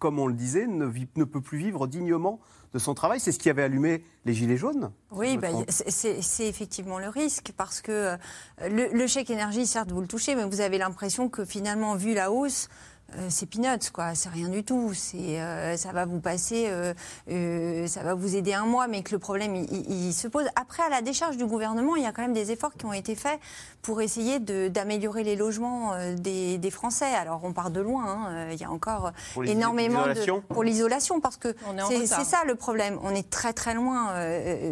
[0.00, 2.40] comme on le disait, ne, ne, peut plus vivre dignement
[2.72, 3.20] de son travail.
[3.20, 7.82] C'est ce qui avait allumé les Gilets jaunes Oui, bah, c'est effectivement le risque parce
[7.82, 8.16] que euh,
[8.62, 12.14] le, le, chèque énergie, certes, vous le touchez, mais vous avez l'impression que finalement, vu
[12.14, 12.68] la hausse,
[13.18, 14.14] euh, c'est peanuts, quoi.
[14.14, 14.92] C'est rien du tout.
[14.94, 19.12] C'est, euh, ça va vous passer, euh, ça va vous aider un mois, mais que
[19.12, 20.46] le problème, il, se pose.
[20.56, 22.92] Après, à la décharge du gouvernement, il y a quand même des efforts qui ont
[22.92, 23.38] été faits
[23.82, 26.72] pour essayer d'améliorer les logements des, des,
[27.02, 28.04] Alors, on part de loin.
[28.06, 28.48] Hein.
[28.52, 29.12] Il y a encore
[29.44, 31.54] énormément de pour l'isolation, parce que
[31.88, 32.98] c'est, ça le problème.
[33.02, 34.12] On est très très loin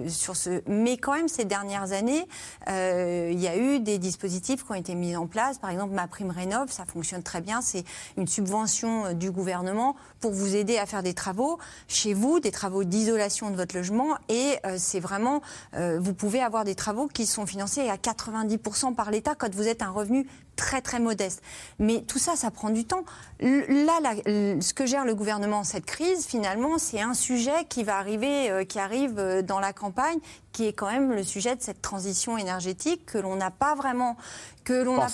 [0.08, 0.62] sur ce.
[0.66, 2.26] Mais quand même, ces dernières années,
[2.68, 5.58] il y a eu des dispositifs qui ont été mis en place.
[5.58, 7.60] Par exemple, ma prime rénov, ça fonctionne très bien.
[7.60, 7.84] C'est
[8.16, 12.50] une subvention euh, du gouvernement pour vous aider à faire des travaux chez vous, des
[12.50, 14.16] travaux d'isolation de votre logement.
[14.28, 15.42] Et euh, c'est vraiment,
[15.74, 19.68] euh, vous pouvez avoir des travaux qui sont financés à 90% par l'État quand vous
[19.68, 20.26] êtes un revenu
[20.60, 21.42] très très modeste.
[21.78, 23.04] Mais tout ça, ça prend du temps.
[23.40, 28.66] Là, ce que gère le gouvernement cette crise, finalement, c'est un sujet qui va arriver,
[28.68, 30.18] qui arrive dans la campagne,
[30.52, 34.16] qui est quand même le sujet de cette transition énergétique que l'on n'a pas vraiment
[34.64, 35.08] que l'on a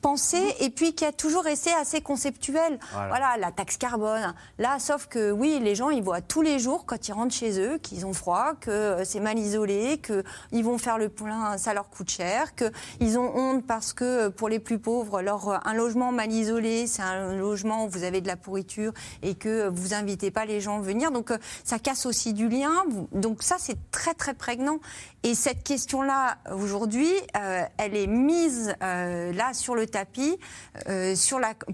[0.00, 2.78] pensé et puis qui a toujours resté assez conceptuel.
[2.92, 3.36] Voilà.
[3.36, 4.32] la taxe carbone.
[4.58, 7.60] Là, sauf que oui, les gens, ils voient tous les jours quand ils rentrent chez
[7.60, 11.90] eux qu'ils ont froid, que c'est mal isolé, qu'ils vont faire le plein, ça leur
[11.90, 15.22] coûte cher, qu'ils ont honte parce que pour les plus pauvres, pauvres.
[15.22, 19.34] Leur, un logement mal isolé, c'est un logement où vous avez de la pourriture et
[19.34, 21.10] que vous invitez pas les gens à venir.
[21.10, 22.84] Donc euh, ça casse aussi du lien.
[23.12, 24.80] Donc ça, c'est très très prégnant.
[25.22, 30.38] Et cette question-là, aujourd'hui, euh, elle est mise euh, là sur le tapis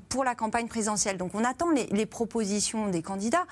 [0.09, 1.16] pour la campagne présidentielle.
[1.16, 3.46] Donc on attend les propositions des candidats.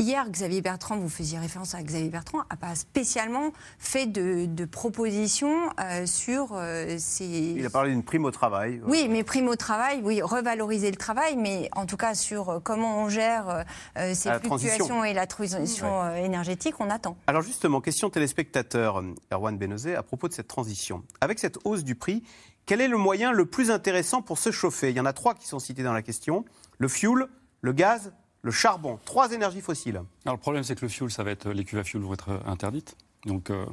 [0.00, 5.70] Hier, Xavier Bertrand, vous faisiez référence à Xavier Bertrand, n'a pas spécialement fait de, propositions
[5.80, 7.24] euh, sur euh, ces...
[7.56, 8.80] Il a parlé d'une prime au travail.
[8.86, 12.60] Oui, mais prime au travail, oui, revaloriser le travail, mais en tout cas sur euh,
[12.60, 13.64] comment on gère
[13.96, 17.16] ces fluctuations et la transition énergétique, on attend.
[17.26, 21.02] Alors justement, question téléspectateur, Erwan Benozé, à propos de cette transition.
[21.20, 22.22] Avec cette hausse du prix,
[22.66, 24.90] quel est le moyen le plus intéressant pour se chauffer?
[24.90, 26.44] Il y en a trois qui sont cités dans la question.
[26.78, 27.26] Le fuel,
[27.62, 28.12] le gaz
[28.48, 30.00] le charbon, trois énergies fossiles.
[30.24, 32.14] Alors le problème, c'est que le fuel, ça va être, les cuves à fuel vont
[32.14, 32.96] être euh, interdites.
[33.26, 33.66] Donc, euh,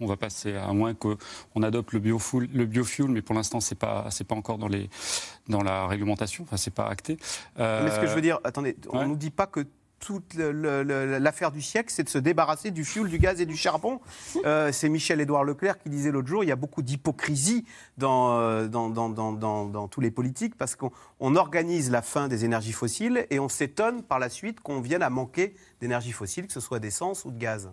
[0.00, 3.74] on va passer à moins qu'on adopte le biofuel, le biofuel, mais pour l'instant, c'est
[3.74, 4.88] pas, c'est pas encore dans les,
[5.48, 6.44] dans la réglementation.
[6.44, 7.18] Enfin, c'est pas acté.
[7.58, 9.66] mais ce que je veux dire, attendez, on ne nous dit pas que
[10.06, 14.00] toute l'affaire du siècle, c'est de se débarrasser du fioul, du gaz et du charbon.
[14.44, 17.64] Euh, c'est Michel-Édouard Leclerc qui disait l'autre jour, il y a beaucoup d'hypocrisie
[17.98, 22.70] dans, euh, dans, dans, dans, tous les politiques parce qu'on organise la fin des énergies
[22.70, 26.60] fossiles et on s'étonne par la suite qu'on vienne à manquer d'énergie fossile, que ce
[26.60, 27.68] soit d'essence ou de gaz.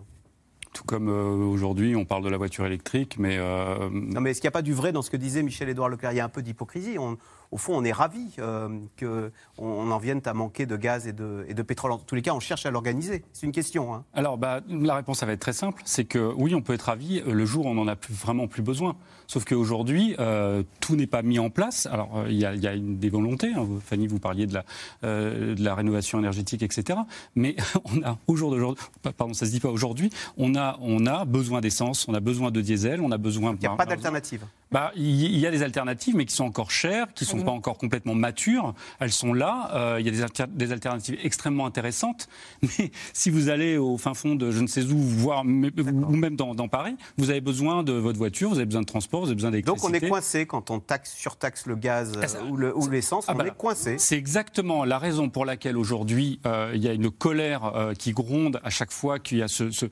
[0.72, 3.38] Tout comme euh, aujourd'hui, on parle de la voiture électrique, mais...
[3.38, 6.10] Non, mais est-ce qu'il n'y a pas du vrai dans ce que disait Michel-Édouard Leclerc?
[6.10, 6.98] Il y a un peu d'hypocrisie.
[6.98, 7.16] On,
[7.54, 11.46] au fond, on est ravis euh, qu'on en vienne à manquer de gaz et de,
[11.48, 11.92] et de, pétrole.
[11.92, 13.22] En tous les cas, on cherche à l'organiser.
[13.32, 13.94] C'est une question.
[13.94, 14.04] Hein.
[14.12, 15.80] Alors, bah, la réponse, ça va être très simple.
[15.84, 18.12] C'est que oui, on peut être ravi euh, le jour où on n'en a plus,
[18.12, 18.96] vraiment plus besoin.
[19.28, 21.86] Sauf qu'aujourd'hui, euh, tout n'est pas mis en place.
[21.86, 23.52] Alors, euh, il y, a, y, a une, des volontés.
[23.54, 23.68] Hein.
[23.86, 24.64] Fanny, vous parliez de la,
[25.04, 26.98] de la rénovation énergétique, etc.
[27.36, 28.82] Mais on a, au jour d'aujourd'hui,
[29.16, 32.50] pardon, ça se dit pas aujourd'hui, on a, on a besoin d'essence, on a besoin
[32.50, 33.54] de diesel, on a besoin...
[33.54, 36.72] Il n'y a pas d'alternative bah, il y a des alternatives, mais qui sont encore
[36.72, 38.74] chères, qui sont pas encore complètement matures.
[39.00, 39.70] Elles sont là.
[39.74, 42.28] Euh, il y a des, alternatives extrêmement intéressantes.
[42.62, 46.36] Mais si vous allez au fin fond de je ne sais où, voire ou même
[46.36, 49.34] dans, Paris, vous avez besoin de votre voiture, vous avez besoin de transport, vous avez
[49.34, 49.92] besoin d'électricité.
[49.92, 53.38] Donc on est coincé quand on taxe, surtaxe le gaz ah, ou l'essence, ah, on
[53.38, 53.96] bah, est coincé.
[53.98, 58.12] C'est exactement la raison pour laquelle aujourd'hui euh, il y a une colère euh, qui
[58.12, 59.86] gronde à chaque fois qu'il y a ce, ce,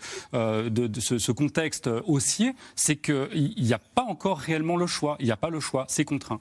[0.69, 2.55] de, ce, ce contexte haussier.
[2.75, 5.17] C'est qu'il n'y a pas encore réellement le choix.
[5.21, 6.41] Il n'y a pas le choix, c'est contraint.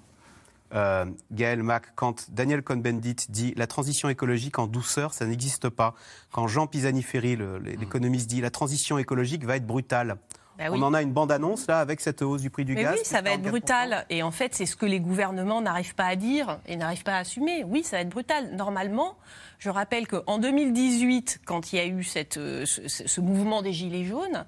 [0.74, 5.96] Euh, Gaël Mac, quand Daniel Cohn-Bendit dit la transition écologique en douceur, ça n'existe pas.
[6.32, 7.38] Quand Jean Pisani-Ferry,
[7.80, 10.18] l'économiste, dit la transition écologique va être brutale.
[10.58, 12.96] Bah On en a une bande-annonce là avec cette hausse du prix du gaz.
[12.98, 14.06] Oui, ça va être brutal.
[14.10, 17.16] Et en fait, c'est ce que les gouvernements n'arrivent pas à dire et n'arrivent pas
[17.16, 17.64] à assumer.
[17.64, 18.56] Oui, ça va être brutal.
[18.56, 19.16] Normalement,
[19.62, 24.06] je rappelle qu'en 2018, quand il y a eu cette, euh, ce, mouvement des Gilets
[24.06, 24.46] jaunes,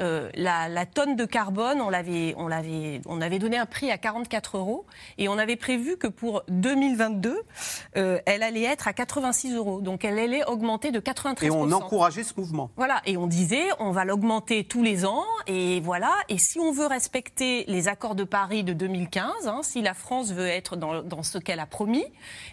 [0.00, 3.96] euh, la, tonne de carbone, on, l'avait, on, l'avait, on avait donné un prix à
[3.96, 4.84] 44 euros
[5.18, 7.38] et on avait prévu que pour 2022,
[7.96, 9.80] euh, elle allait être à 86 euros.
[9.80, 12.72] Donc elle allait augmenter de 93 Et on encourageait ce mouvement.
[12.76, 16.12] Voilà, et on disait, on va l'augmenter tous les ans et voilà.
[16.28, 20.32] Et si on veut respecter les accords de Paris de 2015, hein, si la France
[20.32, 22.04] veut être dans, dans ce qu'elle a promis,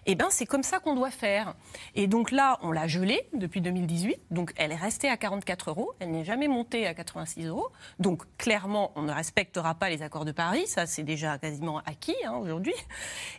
[0.06, 1.56] eh ben c'est comme ça qu'on doit faire.
[1.96, 4.20] Et donc là, on l'a gelée depuis 2018.
[4.32, 5.94] Donc elle est restée à 44 euros.
[6.00, 7.68] Elle n'est jamais montée à 86 euros.
[8.00, 10.68] Donc clairement, on ne respectera pas les accords de Paris.
[10.68, 12.74] Ça, c'est déjà quasiment acquis hein, aujourd'hui.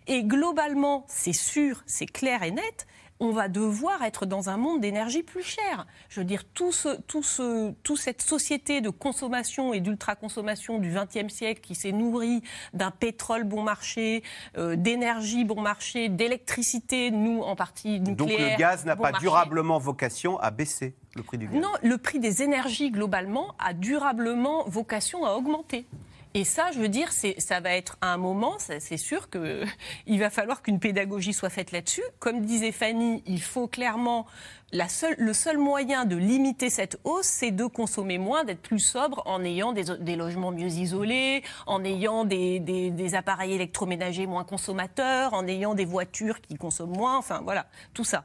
[0.06, 2.86] Et globalement, c'est sûr, c'est clair et net
[3.24, 5.86] on va devoir être dans un monde d'énergie plus cher.
[6.08, 10.92] Je veux dire, tout ce, tout ce, toute cette société de consommation et d'ultra-consommation du
[10.94, 12.42] XXe siècle qui s'est nourrie
[12.74, 14.22] d'un pétrole bon marché,
[14.58, 18.16] euh, d'énergie bon marché, d'électricité, nous en partie nucléaire.
[18.16, 21.60] Donc le gaz n'a pas durablement vocation à baisser le prix du gaz?
[21.60, 25.86] Non, le prix des énergies globalement a durablement vocation à augmenter.
[26.36, 30.62] Et ça, je veux dire, ça va être un moment, c'est sûr qu'il va falloir
[30.62, 32.02] qu'une pédagogie soit faite là-dessus.
[32.18, 34.26] Comme disait Fanny, il faut clairement
[34.72, 39.44] le seul moyen de limiter cette hausse, c'est de consommer moins, d'être plus sobre en
[39.44, 45.84] ayant des, logements mieux isolés, en ayant des, appareils électroménagers moins consommateurs, en ayant des
[45.84, 48.24] voitures qui consomment moins, enfin voilà, tout ça.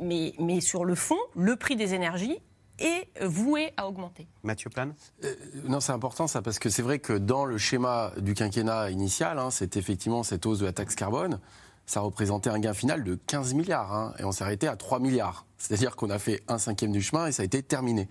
[0.00, 2.40] Mais sur le fond, le prix des énergies
[2.78, 4.26] est voué à augmenter.
[4.42, 4.90] Mathieu Plan
[5.24, 5.34] euh,
[5.64, 9.38] Non, c'est important ça, parce que c'est vrai que dans le schéma du quinquennat initial,
[9.38, 11.40] hein, c'est effectivement cette hausse de la taxe carbone,
[11.86, 14.98] ça représentait un gain final de 15 milliards, hein, et on s'est arrêté à 3
[14.98, 15.46] milliards.
[15.58, 18.08] C'est-à-dire qu'on a fait un cinquième du chemin et ça a été terminé.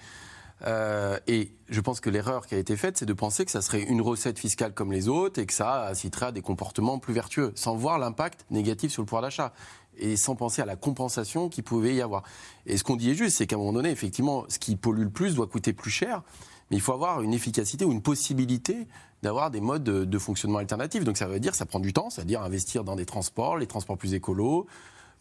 [0.65, 3.61] Euh, et je pense que l'erreur qui a été faite, c'est de penser que ça
[3.61, 7.13] serait une recette fiscale comme les autres et que ça inciterait à des comportements plus
[7.13, 9.53] vertueux, sans voir l'impact négatif sur le pouvoir d'achat
[9.97, 12.23] et sans penser à la compensation qu'il pouvait y avoir.
[12.65, 15.03] Et ce qu'on dit est juste, c'est qu'à un moment donné, effectivement, ce qui pollue
[15.03, 16.23] le plus doit coûter plus cher.
[16.69, 18.87] mais il faut avoir une efficacité ou une possibilité
[19.21, 21.03] d'avoir des modes de, fonctionnement alternatifs.
[21.03, 23.97] Donc ça veut dire ça prend du temps, c'est-à-dire investir dans des transports, les transports
[23.97, 24.67] plus écolos,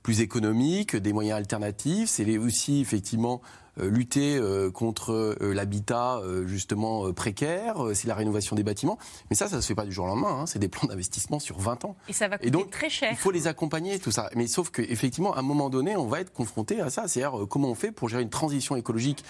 [0.03, 2.11] plus économiques, des moyens alternatifs.
[2.11, 3.41] C'est aussi effectivement
[3.77, 8.99] lutter euh, contre euh, l'habitat justement précaire, c'est la rénovation des bâtiments.
[9.31, 10.41] Mais ça, ça ne se fait pas du jour au lendemain.
[10.41, 10.47] Hein.
[10.47, 11.97] C'est des plans d'investissement sur 20 ans.
[12.09, 13.09] Et ça va coûter donc, très cher.
[13.11, 14.31] Il faut les accompagner, tout ça.
[14.35, 17.09] Mais sauf qu'effectivement, à un moment donné, on va être confronté à ça.
[17.09, 19.25] C'est-à-dire comment on fait pour gérer une transition écologique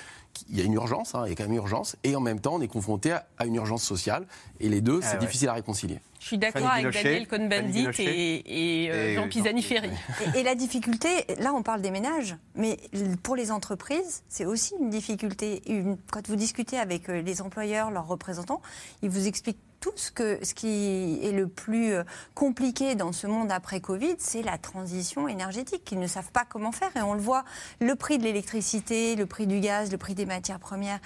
[0.49, 2.21] il y a une urgence, hein, il y a quand même une urgence, et en
[2.21, 4.27] même temps, on est confronté à, une urgence sociale,
[4.61, 5.21] et les deux, Ah c'est ouais.
[5.21, 6.01] difficile à réconcilier.
[6.21, 9.91] Je suis d'accord avec Daniel Cohn-Bendit et, et, euh, Jean Pisani-Ferry.
[10.35, 12.79] Et, et la difficulté, là on parle des ménages, mais
[13.23, 15.63] pour les entreprises, c'est aussi une difficulté.
[16.11, 18.61] Quand vous discutez avec euh, les employeurs, leurs représentants,
[19.03, 22.03] ils vous expliquent tous que ce qui est le plus euh,
[22.35, 26.73] compliqué dans ce monde après Covid, c'est la transition énergétique, qu'ils ne savent pas comment
[26.73, 26.91] faire.
[26.97, 27.45] Et on le voit,
[27.81, 30.99] le prix de l'électricité, le prix du gaz, le prix des matières premières,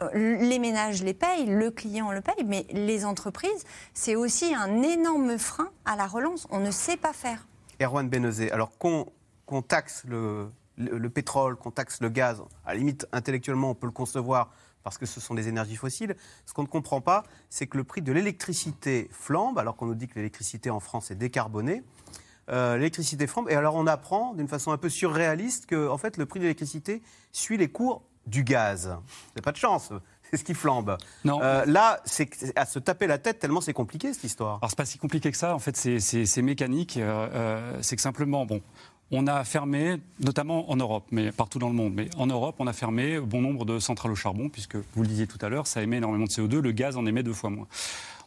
[0.00, 4.82] euh, les ménages les payent, le client le paye, mais les entreprises, c'est aussi un
[4.82, 6.46] énorme frein à la relance.
[6.48, 7.46] On ne sait pas faire.
[7.82, 12.78] Erwan Benezet, alors qu'on taxe le, le- le pétrole, qu'on taxe le gaz, à la
[12.78, 14.50] limite, intellectuellement, on peut le concevoir
[14.84, 16.16] parce que ce sont des énergies fossiles.
[16.44, 19.94] Ce qu'on ne comprend pas, c'est que le prix de l'électricité flambe, alors qu'on nous
[19.94, 21.84] dit que l'électricité en France est décarbonée.
[22.50, 26.16] Euh, l'électricité flambe, et alors on apprend d'une façon un peu surréaliste que en fait,
[26.16, 28.96] le prix de l'électricité suit les cours du gaz.
[29.36, 29.92] C'est pas de chance,
[30.28, 30.96] c'est ce qui flambe.
[31.24, 34.58] Euh, là, c'est à se taper la tête tellement c'est compliqué cette histoire.
[34.60, 38.44] Alors c'est pas si compliqué que ça, en fait c'est- mécanique, euh, c'est que simplement,
[38.46, 38.60] bon,
[39.12, 42.66] on a fermé, notamment en Europe, mais partout dans le monde, mais en Europe on
[42.66, 45.66] a fermé bon nombre de centrales au charbon, puisque vous le disiez tout à l'heure,
[45.66, 47.66] ça émet énormément de CO2, le gaz en émet deux fois moins.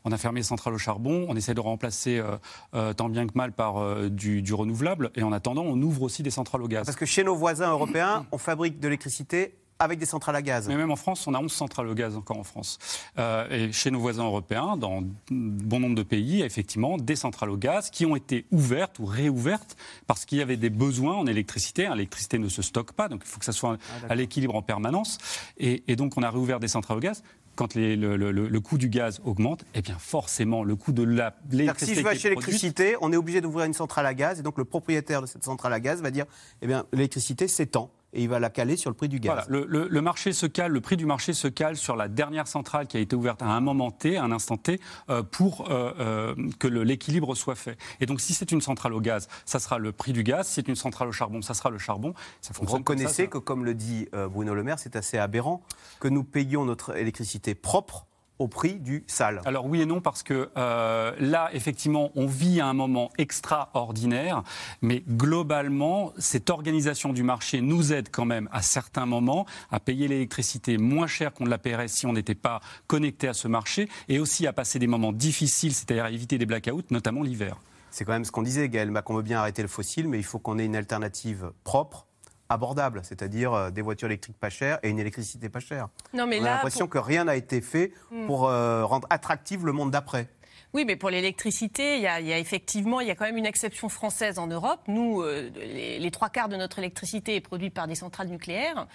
[0.07, 2.37] On a fermé les centrales au charbon, on essaie de remplacer euh,
[2.75, 6.21] euh, tant bien que mal par euh, du renouvelable, et en attendant on ouvre aussi
[6.21, 6.85] des centrales au gaz.
[6.85, 10.67] Parce que chez nos voisins européens, on fabrique de l'électricité avec des centrales à gaz.
[10.67, 12.77] Mais même en France, on a 11 centrales au gaz encore en France.
[13.19, 16.97] Euh, et chez nos voisins européens, dans bon nombre de pays, il y a effectivement
[16.97, 19.75] des centrales au gaz qui ont été ouvertes ou réouvertes
[20.07, 21.89] parce qu'il y avait des besoins en électricité.
[21.91, 24.11] L'électricité ne se stocke pas, donc il faut que ça soit d'accord.
[24.11, 25.17] à l'équilibre en permanence.
[25.57, 27.23] Et, et donc on a réouvert des centrales au gaz.
[27.55, 30.91] Quand les- le, le- le- le coût du gaz augmente, eh bien forcément le coût
[30.91, 31.09] de que
[31.49, 34.43] si l'électricité je veux acheter l'électricité, on est obligé d'ouvrir une centrale à gaz, et
[34.43, 36.25] donc le propriétaire de cette centrale à gaz va dire,
[36.61, 39.45] eh bien, l'électricité s'étend, et il va la caler sur le prix du gaz.
[39.47, 42.07] Voilà, le, le- le marché se cale, le prix du marché se cale sur la
[42.07, 45.21] dernière centrale qui a été ouverte à un moment T, à un instant T, euh,
[45.21, 47.77] pour euh, euh, que l'équilibre soit fait.
[47.99, 50.47] Et donc, si c'est une centrale au gaz, ça sera le prix du gaz.
[50.47, 52.13] Si c'est une centrale au charbon, ça sera le charbon.
[52.41, 53.27] Ça Vous fonctionne comme ça, reconnaissez ça.
[53.27, 55.61] que, comme le dit Bruno Le Maire, c'est assez aberrant
[55.99, 58.07] que nous payions notre électricité propre
[58.39, 59.41] au prix du sale.
[59.45, 64.43] Alors oui et non parce que euh, là effectivement on vit à un moment extraordinaire,
[64.81, 70.07] mais globalement cette organisation du marché nous aide quand même à certains moments à payer
[70.07, 73.89] l'électricité moins cher qu'on ne la paierait si on n'était pas connecté à ce marché
[74.07, 77.57] et aussi à passer des moments difficiles, c'est-à-dire à éviter des blackouts, notamment l'hiver.
[77.91, 80.23] C'est quand même ce qu'on disait, Gaël Macron veut bien arrêter le fossile, mais il
[80.23, 82.07] faut qu'on ait une alternative propre,
[82.49, 85.87] abordable, c'est-à-dire euh, des voitures électriques pas chères et une électricité pas chère.
[86.13, 88.25] Non, mais On a l'impression pour- que rien n'a été fait Hmm.
[88.27, 90.27] pour euh, rendre attractif le monde d'après.
[90.73, 93.23] Oui, mais pour l'électricité, il y, a, il y a effectivement, il y a quand
[93.23, 94.81] même une exception française en Europe.
[94.89, 98.85] Nous, euh, les, les trois quarts de notre électricité est produite par des centrales nucléaires,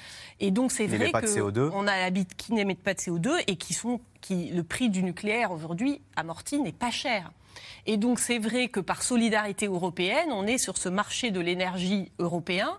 [0.40, 1.70] et donc c'est vrai n'émettent pas de CO2.
[1.72, 5.02] on a habite qui n'émettent pas de CO2 et qui sont, qui le prix du
[5.02, 7.30] nucléaire aujourd'hui amorti n'est pas cher.
[7.86, 12.12] Et donc c'est vrai que par solidarité européenne, on est sur ce marché de l'énergie
[12.18, 12.78] européen.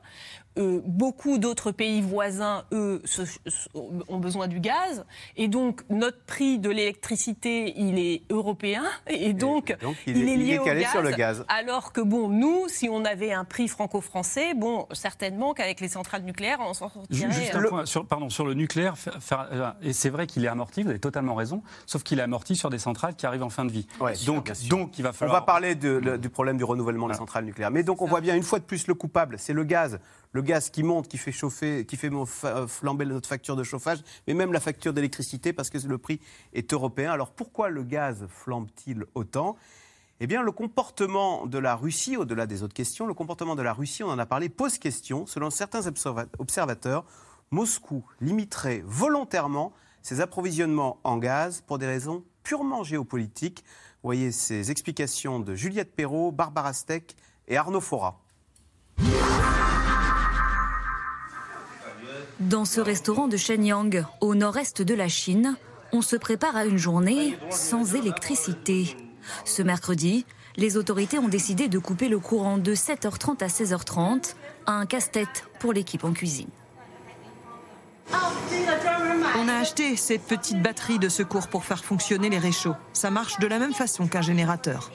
[0.58, 5.06] Euh, beaucoup d'autres pays voisins, eux, se- se- ont besoin du gaz.
[5.38, 8.84] Et donc, notre prix de l'électricité, il est européen.
[9.08, 11.46] Et donc, donc, il, il est- est il lié est au gaz, sur le gaz.
[11.48, 16.24] Alors que, bon, nous, si on avait un prix franco-français, bon, certainement qu'avec les centrales
[16.24, 17.32] nucléaires, on s'en sortirait.
[17.32, 20.28] Juste euh, un point sur, pardon, sur le nucléaire, faire- faire- euh, et c'est vrai
[20.28, 23.26] qu'il est amorti, vous avez totalement raison, sauf qu'il est amorti sur des centrales qui
[23.26, 23.88] arrivent en fin de vie.
[24.00, 25.40] Ouais, donc, donc, il va On falloir.
[25.40, 27.72] va parler de- le- du problème du renouvellement des centrales nucléaires.
[27.72, 30.00] Mais donc on voit bien une fois de plus le coupable, c'est le gaz.
[30.34, 32.10] Le gaz qui monte, qui fait chauffer, qui fait
[32.68, 36.22] flamber notre facture de chauffage, mais même la facture d'électricité parce que le prix
[36.54, 37.12] est européen.
[37.12, 39.58] Alors pourquoi le gaz flambe-t-il autant?
[40.22, 43.74] Eh bien, le comportement de la Russie, au-delà des autres questions, le comportement de la
[43.74, 45.26] Russie, on en a parlé, pose question.
[45.26, 47.06] Selon certains observa- observateurs,
[47.50, 53.66] Moscou limiterait volontairement ses approvisionnements en gaz pour des raisons purement géopolitiques.
[54.04, 57.16] Voyez ces explications de Juliette Perrault, Barbara Steck
[57.48, 58.22] et Arnaud Fora.
[62.50, 65.56] Dans ce restaurant de Shenyang, au nord-est de la Chine,
[65.92, 68.98] on se prépare à une journée sans électricité.
[69.46, 70.26] Ce mercredi,
[70.58, 74.34] les autorités ont décidé de couper le courant de 7h30 à 16h30,
[74.66, 76.50] un casse-tête pour l'équipe en cuisine.
[78.12, 82.76] On a acheté ces petites batteries de secours pour faire fonctionner les réchauds.
[82.94, 84.92] Ça marche de la même façon qu'un générateur.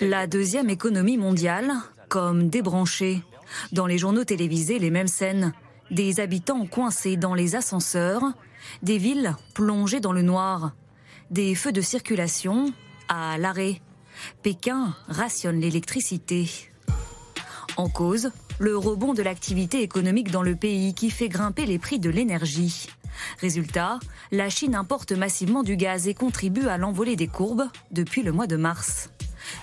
[0.00, 1.72] La deuxième économie mondiale,
[2.08, 3.24] comme débranchée.
[3.72, 5.52] Dans les journaux télévisés, les mêmes scènes.
[5.90, 8.22] Des habitants coincés dans les ascenseurs,
[8.82, 10.72] des villes plongées dans le noir,
[11.30, 12.72] des feux de circulation
[13.08, 13.80] à l'arrêt.
[14.42, 16.50] Pékin rationne l'électricité.
[17.76, 21.98] En cause, le rebond de l'activité économique dans le pays qui fait grimper les prix
[21.98, 22.88] de l'énergie.
[23.40, 23.98] Résultat,
[24.32, 28.46] la Chine importe massivement du gaz et contribue à l'envolée des courbes depuis le mois
[28.46, 29.10] de mars.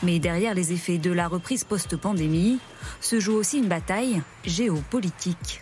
[0.01, 2.59] Mais derrière les effets de la reprise post-pandémie,
[3.01, 5.61] se joue aussi une bataille géopolitique.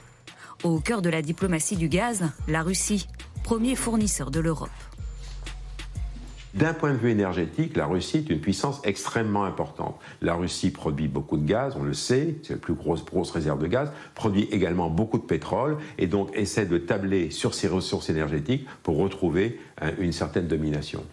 [0.63, 3.07] Au cœur de la diplomatie du gaz, la Russie,
[3.43, 4.69] premier fournisseur de l'Europe.
[6.53, 9.97] D'un point de vue énergétique, la Russie est une puissance extrêmement importante.
[10.21, 13.67] La Russie produit beaucoup de gaz, on le sait, c'est la plus grosse, réserve de
[13.67, 18.67] gaz, produit également beaucoup de pétrole et donc essaie de tabler sur ses ressources énergétiques
[18.83, 21.05] pour retrouver euh, une certaine domination.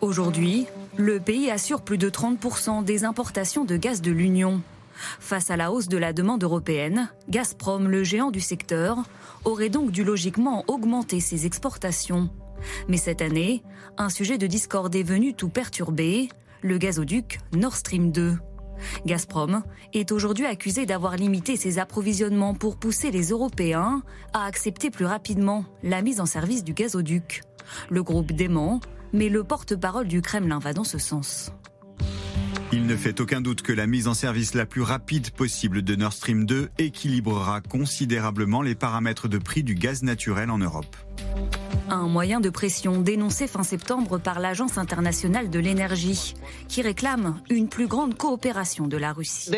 [0.00, 4.62] Aujourd'hui, le pays assure plus de 30% des importations de gaz de l'Union.
[4.94, 8.98] Face à la hausse de la demande européenne, Gazprom, le géant du secteur,
[9.44, 12.30] aurait donc dû logiquement augmenter ses exportations.
[12.88, 13.62] Mais cette année,
[13.96, 16.28] un sujet de discorde est venu tout perturber,
[16.62, 18.36] le gazoduc Nord Stream 2.
[19.04, 25.06] Gazprom est aujourd'hui accusé d'avoir limité ses approvisionnements pour pousser les Européens à accepter plus
[25.06, 27.42] rapidement la mise en service du gazoduc.
[27.90, 28.80] Le groupe dément,
[29.12, 31.52] mais le porte-parole du Kremlin va dans ce sens.
[32.70, 35.96] Il ne fait aucun doute que la mise en service la plus rapide possible de
[35.96, 40.94] Nord Stream 2 équilibrera considérablement les paramètres de prix du gaz naturel en Europe.
[41.88, 46.34] Un moyen de pression dénoncé fin septembre par l'Agence internationale de l'énergie,
[46.68, 49.50] qui réclame une plus grande coopération de la Russie.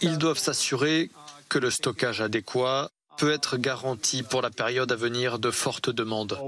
[0.00, 1.10] Ils doivent s'assurer
[1.50, 6.38] que le stockage adéquat peut être garanti pour la période à venir de fortes demandes.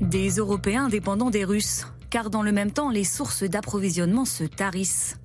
[0.00, 5.18] Des Européens dépendants des Russes, car dans le même temps, les sources d'approvisionnement se tarissent.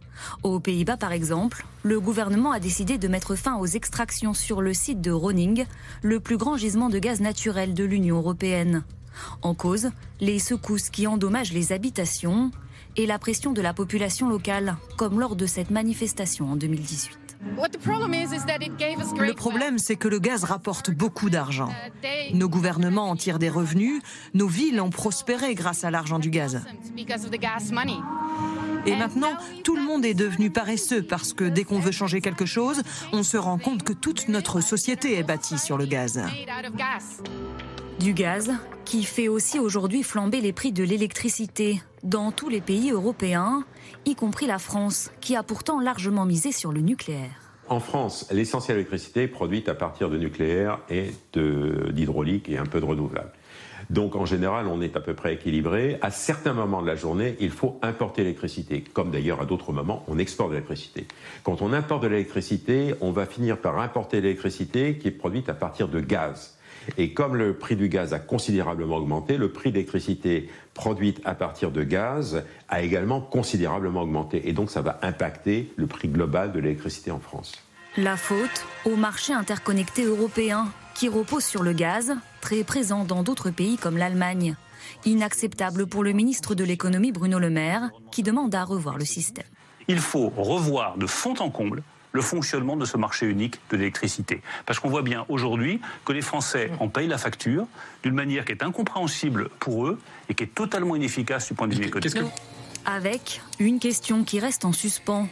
[0.43, 4.74] Aux Pays-Bas, par exemple, le gouvernement a décidé de mettre fin aux extractions sur le
[4.74, 5.66] site de Roning,
[6.01, 8.84] le plus grand gisement de gaz naturel de l'Union européenne.
[9.41, 9.89] En cause,
[10.20, 12.51] les secousses qui endommagent les habitations
[12.95, 17.29] et la pression de la population locale, comme lors de cette manifestation en 2018.
[19.18, 21.70] Le problème, c'est que le gaz rapporte beaucoup d'argent.
[22.34, 24.02] Nos gouvernements en tirent des revenus,
[24.34, 26.62] nos villes ont prospéré grâce à l'argent du gaz.
[28.86, 29.34] Et maintenant,
[29.64, 32.82] tout le monde est devenu paresseux parce que dès qu'on veut changer quelque chose,
[33.14, 36.22] on se rend compte que toute notre société est bâtie sur le gaz.
[38.00, 38.54] Du gaz
[38.86, 43.66] qui fait aussi aujourd'hui flamber les prix de l'électricité dans tous les pays européens,
[44.06, 47.52] y compris la France, qui a pourtant largement misé sur le nucléaire.
[47.68, 52.66] En France, l'essentiel de l'électricité est produite à partir de nucléaire et d'hydraulique et un
[52.66, 53.34] peu de renouvelable.
[53.89, 55.97] Donc en général, on est à peu près équilibré.
[56.02, 60.06] À certains moments de la journée, il faut importer l'électricité, comme d'ailleurs à d'autres moments,
[60.08, 61.06] on exporte de l'électricité.
[61.43, 65.54] Quand on importe de l'électricité, on va finir par importer l'électricité qui est produite à
[65.54, 66.59] partir de gaz.
[66.98, 71.72] Et comme le prix du gaz a considérablement augmenté, le prix d'électricité produite à partir
[71.72, 74.48] de gaz a également considérablement augmenté.
[74.48, 77.54] Et donc ça va impacter le prix global de l'électricité en France.
[77.98, 83.50] La faute au marché interconnecté européen qui repose sur le gaz, très présent dans d'autres
[83.50, 84.56] pays comme l'Allemagne.
[85.06, 89.46] Inacceptable pour le ministre de l'économie Bruno Le Maire, qui demande à revoir le système.
[89.88, 94.41] Il faut revoir de fond en comble le fonctionnement de ce marché unique de l'électricité.
[94.66, 97.68] Parce qu'on voit bien aujourd'hui que les Français en payent la facture
[98.03, 99.99] d'une manière qui est incompréhensible pour eux
[100.30, 102.32] et qui est totalement inefficace du point de vue économique.
[102.86, 105.28] Avec une question qui reste en suspens.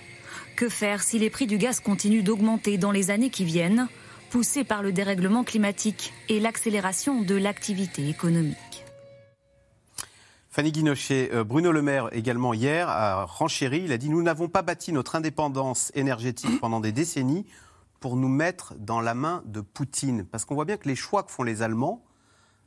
[0.55, 3.88] Que faire si les prix du gaz continuent d'augmenter dans les années qui viennent,
[4.32, 8.87] poussés par le dérèglement climatique et l'accélération de l'activité économique?
[10.58, 14.49] Fanny Guinochet, euh, Bruno Le Maire également hier a renchéri, il a dit nous n'avons
[14.49, 17.45] pas bâti notre indépendance énergétique pendant des décennies
[17.99, 20.26] pour nous mettre dans la main de Poutine.
[20.26, 22.03] Parce qu'on voit bien que les choix que font les Allemands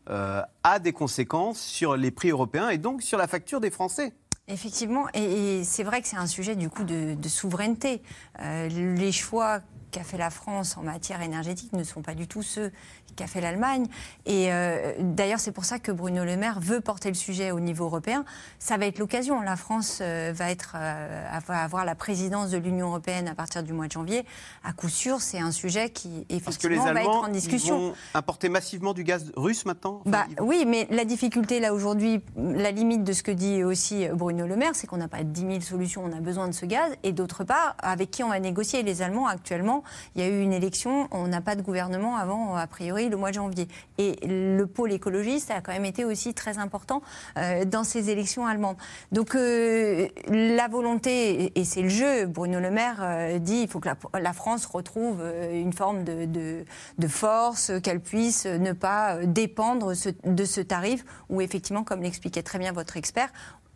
[0.09, 4.13] euh, a des conséquences sur les prix européens et donc sur la facture des Français.
[4.47, 8.03] Effectivement, et, c'est vrai que c'est un sujet du coup de, souveraineté.
[8.39, 12.43] Euh, les choix qu'a fait la France en matière énergétique ne sont pas du tout
[12.43, 12.71] ceux
[13.17, 13.87] qu'a fait l'Allemagne.
[14.25, 17.59] Et euh, d'ailleurs, c'est pour ça que Bruno Le Maire veut porter le sujet au
[17.61, 18.25] niveau européen.
[18.59, 19.41] Ça va être l'occasion.
[19.41, 23.63] La France euh, va, être, euh, va avoir la présidence de l'Union européenne à partir
[23.65, 24.25] du mois de janvier.
[24.65, 27.33] À coup sûr, c'est un sujet qui, effectivement, Parce que les va Allemands être en
[27.33, 27.77] discussion.
[27.79, 30.03] ils vont importer massivement du gaz russe maintenant?
[30.07, 33.65] Enfin, Bah, vont- oui, mais la difficulté là aujourd'hui, la limite de ce que dit
[33.65, 36.53] aussi Bruno Le Maire, c'est qu'on n'a pas 10 000 solutions, on a besoin de
[36.53, 36.93] ce gaz.
[37.03, 38.83] Et d'autre part, avec qui on va négocier?
[38.85, 39.80] Les Allemands, actuellement,
[40.15, 43.17] il y a eu une élection, on n'a pas de gouvernement avant, a priori, le
[43.17, 43.69] mois de janvier.
[43.99, 47.03] Et le pôle écologiste a quand même été aussi très important
[47.37, 48.77] euh, dans ces élections allemandes.
[49.13, 53.81] Donc euh, la volonté, et- c'est le jeu, Bruno Le Maire euh, dit il faut
[53.81, 55.23] que la, France retrouve
[55.53, 56.65] une forme de,
[57.09, 59.93] force, qu'elle puisse ne pas dépendre
[60.25, 63.31] de ce tarif où effectivement, comme l'expliquait très bien votre expert,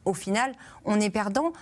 [0.05, 0.53] au final,
[0.85, 1.53] on est perdant.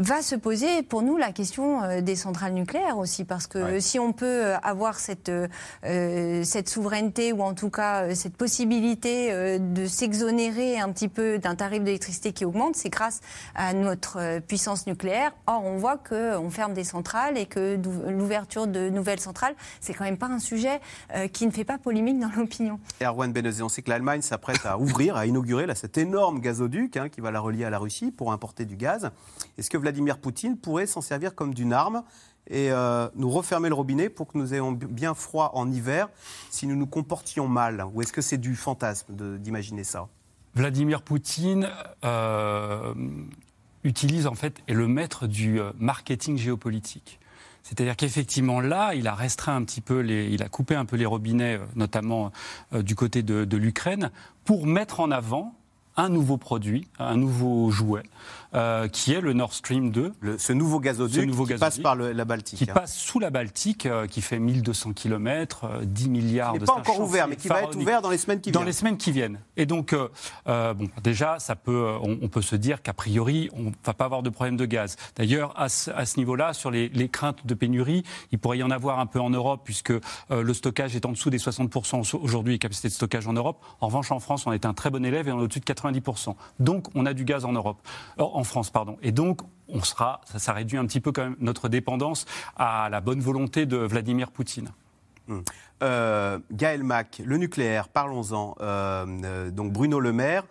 [0.00, 3.98] Va se poser pour nous la question euh, des centrales nucléaires aussi, parce que si
[3.98, 5.48] on peut euh, avoir cette, euh,
[5.84, 11.08] euh, cette souveraineté ou en tout cas euh, cette possibilité euh, de s'exonérer un petit
[11.08, 13.20] peu d'un tarif d'électricité qui augmente, c'est grâce
[13.56, 15.34] à notre euh, puissance nucléaire.
[15.48, 17.76] Or, on voit qu'on ferme des centrales et que
[18.08, 20.80] l'ouverture de nouvelles centrales, c'est quand même pas un sujet
[21.16, 22.78] euh, qui ne fait pas polémique dans l'opinion.
[23.02, 26.96] Erwan Benezet, on sait que l'Allemagne s'apprête à ouvrir, à inaugurer là, cet énorme gazoduc
[26.96, 29.10] hein, qui va la relier à la Russie pour importer du gaz.
[29.58, 32.04] Est-ce que Vladimir Poutine pourrait s'en servir comme d'une arme
[32.48, 36.08] et euh, nous refermer le robinet pour que nous ayons bien froid en hiver
[36.48, 37.84] si nous nous comportions mal?
[37.92, 40.06] Ou est-ce que c'est du fantasme d'imaginer ça?
[40.54, 41.68] Vladimir Poutine
[42.04, 42.94] euh,
[43.82, 47.18] utilise en fait est le maître du euh, marketing géopolitique.
[47.64, 50.96] C'est-à-dire qu'effectivement là, il a restreint un petit peu, les, il a coupé un peu
[50.96, 52.32] les robinets, notamment
[52.72, 54.10] du côté de l'Ukraine,
[54.46, 55.54] pour mettre en avant
[55.98, 58.04] un nouveau produit, un nouveau jouet,
[58.54, 60.14] euh, qui est le Nord Stream 2.
[60.38, 62.74] ce nouveau gazoduc qui passe par le- la Baltique, Qui hein.
[62.74, 66.72] passe sous la Baltique, euh, qui fait 1200 km, 10 milliards Il de n'est pas
[66.74, 68.66] encore ouvert, mais qui va être ouvert dans les semaines qui Dans viennent.
[68.68, 69.40] les semaines qui viennent.
[69.56, 70.08] Et donc, euh,
[70.46, 73.70] euh, bon, déjà, ça peut, euh, on, on peut se dire qu'a priori, on ne
[73.84, 74.96] va pas avoir de problème de gaz.
[75.16, 78.62] D'ailleurs, à ce, à ce niveau-là, sur les, les craintes de pénurie, il pourrait y
[78.62, 82.16] en avoir un peu en Europe, puisque euh, le stockage est en dessous des 60%
[82.16, 83.58] aujourd'hui, les capacités de stockage en Europe.
[83.80, 85.64] En revanche, en France, on est un très bon élève et on est au-dessus de
[85.92, 86.34] 90%.
[86.60, 87.78] Donc, on a du gaz en Europe,
[88.18, 88.96] Euh, en France, pardon.
[89.02, 92.24] Et donc, on sera, ça, réduit un petit peu quand même notre dépendance
[92.56, 94.70] à la bonne volonté de Vladimir Poutine.
[95.28, 95.42] Hum.
[95.82, 98.56] Euh, Gaël Mac, le nucléaire, parlons-en.
[98.60, 100.44] Euh, donc Bruno Le Maire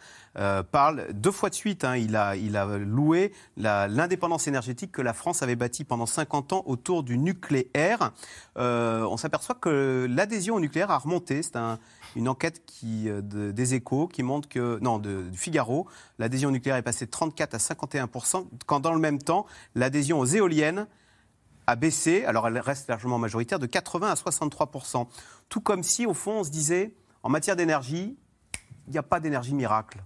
[0.72, 1.84] parle deux fois de suite.
[1.84, 6.54] hein, il, a, il a loué l'indépendance énergétique que la France avait bâtie pendant 50
[6.54, 8.12] ans autour du nucléaire.
[8.56, 11.42] On s'aperçoit que l'adhésion au nucléaire a remonté.
[11.42, 11.80] C'est un-
[12.16, 15.88] une enquête euh, de- des échos qui montre que, non, de, du Figaro,
[16.20, 19.46] l'adhésion nucléaire est passée de 34 à 51% quand dans le même temps,
[19.76, 20.88] l'adhésion aux éoliennes
[21.68, 25.08] a baissé, alors elle reste largement majoritaire, de 80 à 63%
[25.50, 28.18] Tout comme si, au fond, on se disait, en matière d'énergie,
[28.88, 30.02] il n'y a pas d'énergie miracle.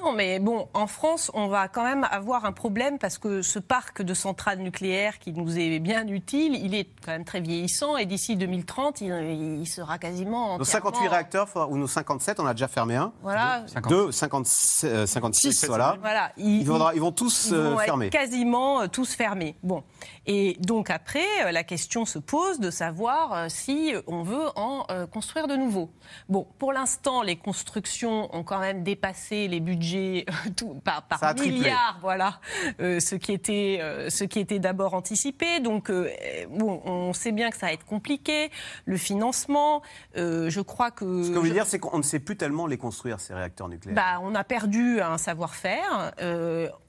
[0.00, 3.58] Non, mais bon, en France, on va quand même avoir un problème parce que ce
[3.58, 7.96] parc de centrales nucléaires qui nous est bien utile, il est quand même très vieillissant
[7.96, 9.12] et d'ici 2030, il,
[9.60, 13.12] il sera quasiment Nos 58 entièrement- réacteurs, ou nos 57, on a déjà fermé un.
[13.22, 13.64] Voilà.
[13.88, 14.46] Deux, 50
[14.84, 15.96] euh, 56, voilà.
[16.00, 18.10] Voilà, Ils, faudra- ils vont tous ils euh, vont être fermer.
[18.10, 19.56] quasiment euh, tous fermés.
[19.64, 19.82] Bon,
[20.26, 24.84] et donc après, euh, la question se pose de savoir euh, si on veut en
[24.92, 25.90] euh, construire de nouveaux.
[26.28, 30.22] Bon, pour l'instant, les constructions ont quand même dépassé les budgets euh,
[30.56, 32.40] tout, par, par milliards, voilà,
[32.80, 35.60] euh, ce qui était euh, ce qui était d'abord anticipé.
[35.60, 36.08] Donc euh,
[36.50, 38.50] bon, on sait bien que ça va être compliqué.
[38.84, 39.82] Le financement,
[40.14, 42.66] je crois que Ce que je veux je- dire, c'est qu'on ne sait plus tellement
[42.66, 43.94] les construire, ces réacteurs nucléaires.
[43.96, 46.12] bah, on a perdu un savoir-faire.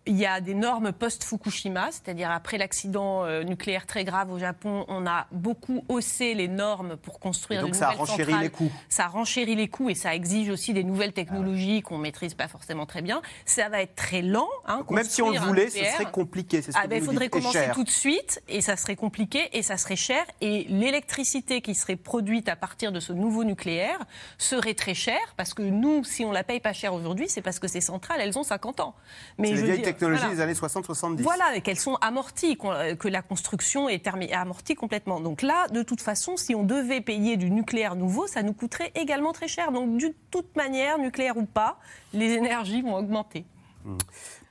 [0.10, 4.84] Il y a des normes post-Fukushima, c'est-à-dire après l'accident euh, nucléaire très grave au Japon,
[4.88, 8.43] on a beaucoup haussé les normes pour construire Et donc de ça nouvelles renchéri centrales.
[8.43, 8.72] les coûts.
[8.89, 12.88] Ça renchérit les coûts et ça exige aussi des nouvelles technologies qu'on maîtrise pas forcément
[12.88, 13.22] très bien.
[13.45, 14.49] Ça va être très lent.
[14.66, 16.64] Hein, même si on le voulait, ce serait compliqué.
[16.64, 17.76] Ce Ah ben, il faudrait commencer cher.
[17.76, 21.97] tout de suite et ça serait compliqué et ça serait cher et l'électricité qui serait
[21.97, 23.99] produite à partir de ce nouveau nucléaire
[24.39, 27.60] serait très chère parce que nous, si on la paye pas cher aujourd'hui, c'est parce
[27.60, 28.95] que ces centrales, elles ont 50 ans.
[29.38, 30.36] Je veux dire, technologies voilà.
[30.36, 31.22] des années 60-70.
[31.22, 35.20] Voilà, et qu'elles sont amorties, euh, que la construction est amortie complètement.
[35.20, 38.91] Donc là, de toute façon, si on devait payer du nucléaire nouveau, ça nous coûterait
[38.95, 39.72] également très cher.
[39.72, 41.80] Donc de toute manière, nucléaire ou pas,
[42.14, 43.45] les énergies vont augmenter.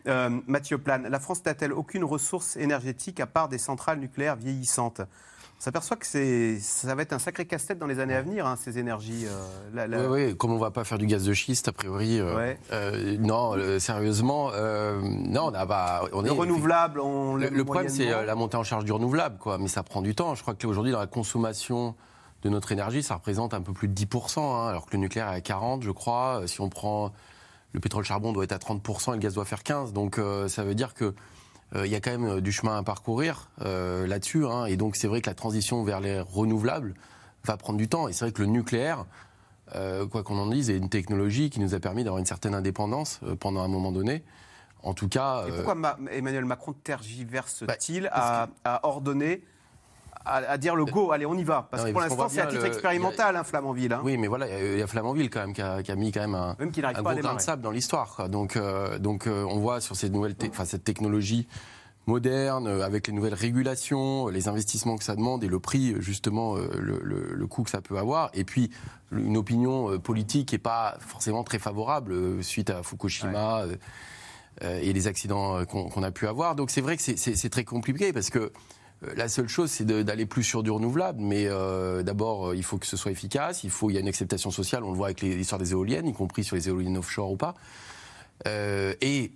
[0.07, 5.03] Euh, Mathieu Plane, la France n'a-t-elle aucune ressource énergétique à part des centrales nucléaires vieillissantes?
[5.59, 8.47] On s'aperçoit que c'est, ça va être un sacré casse-tête dans les années à venir,
[8.47, 9.27] hein, ces énergies.
[9.27, 9.31] euh,
[9.75, 11.73] la- la- Oui, oui, comme on ne va pas faire du gaz de schiste, a
[11.73, 12.21] priori.
[12.21, 12.61] euh, Ouais.
[12.71, 16.05] euh, non, euh, sérieusement, euh, non, on a pas.
[16.13, 19.59] On Le est, renouvelable, on Le, problème, c'est la montée en charge du renouvelable, quoi.
[19.59, 20.37] Mais ça prend du temps.
[20.37, 21.97] Je crois qu'aujourd'hui, dans la consommation
[22.43, 25.29] de notre énergie, ça représente un peu plus de 10%, hein, alors que le nucléaire
[25.33, 26.43] est à 40, je crois.
[26.47, 27.13] Si on prend
[27.73, 29.93] le pétrole-charbon, doit être à 30% et le gaz doit faire 15.
[29.93, 31.15] Donc, ça veut dire que
[31.75, 34.47] euh, il y a quand même euh, du chemin à parcourir euh, là-dessus.
[34.47, 34.67] hein.
[34.67, 36.95] Et donc, c'est vrai que la transition vers les renouvelables
[37.45, 38.09] va prendre du temps.
[38.09, 39.05] Et c'est vrai que le nucléaire,
[39.75, 42.55] euh, quoi qu'on en dise, est une technologie qui nous a permis d'avoir une certaine
[42.55, 44.23] indépendance pendant un moment donné.
[44.83, 45.45] En tout cas.
[45.47, 49.43] Et pourquoi Ma- Emmanuel Macron tergiverse-t-il Bah, à ordonner,
[50.29, 52.41] à, à dire le go, allez, on y va Parce Non, que pour l'instant, c'est
[52.41, 53.93] à titre le- expérimental, hein, Flamanville.
[53.93, 54.01] hein.
[54.05, 56.13] Oui, mais voilà, il y a- a Flamanville quand même qui a, qui a mis
[56.13, 58.29] quand même un, Même n'arrive un pas à gros grain de sable dans l'histoire.
[58.29, 61.49] Donc, euh, donc euh, on voit sur ces nouvelles, te- enfin, cette technologie
[62.07, 66.55] moderne, euh, avec les nouvelles régulations, les investissements que ça demande et le prix, justement,
[66.57, 68.31] le, le- le coût que ça peut avoir.
[68.35, 68.71] Et puis,
[69.13, 73.63] une opinion politique qui n'est pas forcément très favorable suite à Fukushima.
[74.65, 76.57] euh, et les accidents qu'on a pu avoir.
[76.57, 78.51] Donc c'est vrai que c'est- très compliqué parce que
[79.17, 81.21] la seule chose, c'est d'aller plus sur du renouvelable.
[81.21, 83.65] Mais euh, d'abord, euh, il faut que ce soit efficace.
[83.65, 84.85] Il faut, il y a une acceptation sociale.
[84.85, 87.55] On le voit avec l'histoire des éoliennes, y compris sur les éoliennes offshore ou pas.
[88.47, 89.33] Euh, et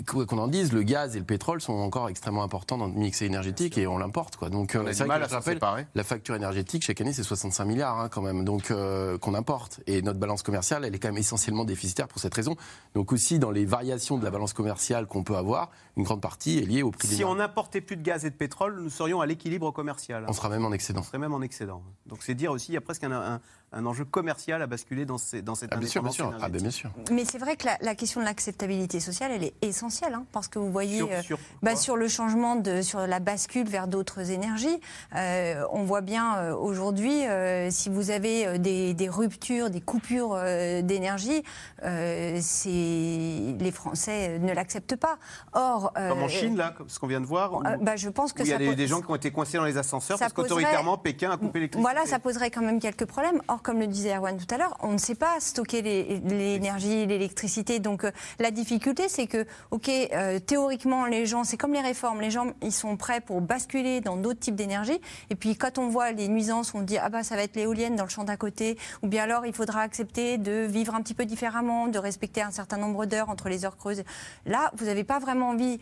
[0.00, 2.94] quoi qu'on en dise, le gaz et le pétrole sont encore extrêmement importants dans le
[2.94, 4.36] mix énergétique et on l'importe.
[4.36, 4.48] Quoi.
[4.48, 5.86] Donc, On euh, a du mal à séparer.
[5.94, 9.80] la facture énergétique chaque année, c'est 65 milliards hein, quand même, donc euh, qu'on importe.
[9.86, 12.56] Et notre balance commerciale, elle est quand même essentiellement déficitaire pour cette raison.
[12.94, 16.58] Donc aussi, dans les variations de la balance commerciale qu'on peut avoir, une grande partie
[16.58, 19.20] est liée au prix Si on n'importait plus de gaz et de pétrole, nous serions
[19.20, 20.24] à l'équilibre commercial.
[20.28, 21.00] On sera même en excédent.
[21.00, 21.82] On serait même en excédent.
[22.06, 23.40] Donc c'est dire aussi, il y a presque un, un-
[23.72, 26.32] un enjeu commercial à basculer dans, ces, dans cette Ah, bien sûr, bien sûr.
[26.40, 26.90] Ah, bien sûr.
[27.10, 30.48] Mais c'est vrai que la, la question de l'acceptabilité sociale, elle est essentielle, hein, parce
[30.48, 33.88] que vous voyez Sur- euh, sur bah, sur le changement, de, sur la bascule vers
[33.88, 34.80] d'autres énergies,
[35.16, 40.34] euh, on voit bien euh, aujourd'hui, euh, si vous avez des, des ruptures, des coupures
[40.34, 41.42] euh, d'énergie,
[41.84, 45.18] euh, les Français ne l'acceptent pas.
[45.52, 47.96] Or, euh, Comme en Chine, là, comme ce qu'on vient de voir, où, euh, bah,
[47.96, 49.78] je pense que où il y a des, gens qui ont été coincés dans les
[49.78, 51.82] ascenseurs parce qu'autoritairement, Pékin a coupé l'électricité.
[51.90, 53.40] Voilà, ça poserait quand même quelques problèmes.
[53.48, 57.78] Or, comme le disait Erwan tout à l'heure, on ne sait pas stocker l'énergie, l'électricité.
[57.78, 62.20] Donc, euh, la difficulté, c'est que, OK, euh, théoriquement, les gens, c'est comme les réformes,
[62.20, 65.00] les gens, ils sont prêts pour basculer dans d'autres types d'énergie.
[65.30, 67.96] Et puis, quand on voit les nuisances, on dit, ah bah, ça va être l'éolienne
[67.96, 68.78] dans le champ d'à côté.
[69.02, 72.50] Ou bien alors, il faudra accepter de vivre un petit peu différemment, de respecter un
[72.50, 74.02] certain nombre d'heures entre les heures creuses.
[74.46, 75.78] Là, vous n'avez pas vraiment envie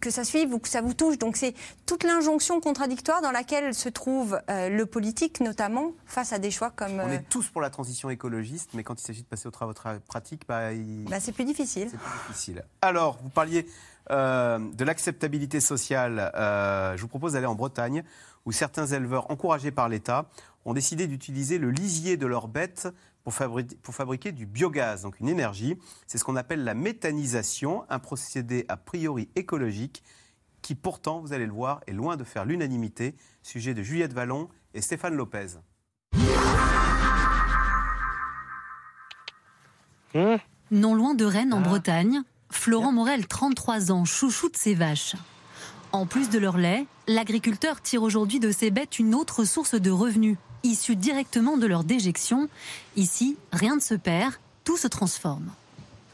[0.00, 1.18] que ça suive ou que ça vous touche.
[1.18, 1.54] Donc, c'est
[1.86, 6.70] toute l'injonction contradictoire dans laquelle se trouve euh, le politique, notamment face à des choix
[6.70, 7.00] comme.
[7.06, 9.50] On euh, est tous pour la transition écologiste, mais quand il s'agit de passer aux
[9.52, 11.88] travaux tra- pratiques, bah, il- bah, c'est plus difficile.
[11.90, 12.64] c'est plus difficile.
[12.82, 13.66] Alors, vous parliez
[14.10, 16.30] euh, de l'acceptabilité sociale.
[16.34, 18.04] Euh, je vous propose d'aller en Bretagne,
[18.44, 20.28] où certains éleveurs, encouragés par l'État,
[20.64, 22.88] ont décidé d'utiliser le lisier de leurs bêtes
[23.24, 25.76] pour, fabri- pour fabriquer du biogaz, donc une énergie.
[26.06, 30.02] C'est ce qu'on appelle la méthanisation, un procédé a priori écologique
[30.62, 33.14] qui pourtant, vous allez le voir, est loin de faire l'unanimité.
[33.42, 35.46] Sujet de Juliette Vallon et Stéphane Lopez.
[40.70, 45.14] Non loin de Rennes, en Bretagne, Florent Morel, 33 ans, chouchoute ses vaches.
[45.92, 49.90] En plus de leur lait, l'agriculteur tire aujourd'hui de ses bêtes une autre source de
[49.90, 52.48] revenus, issue directement de leur déjection.
[52.96, 54.34] Ici, rien ne se perd,
[54.64, 55.50] tout se transforme.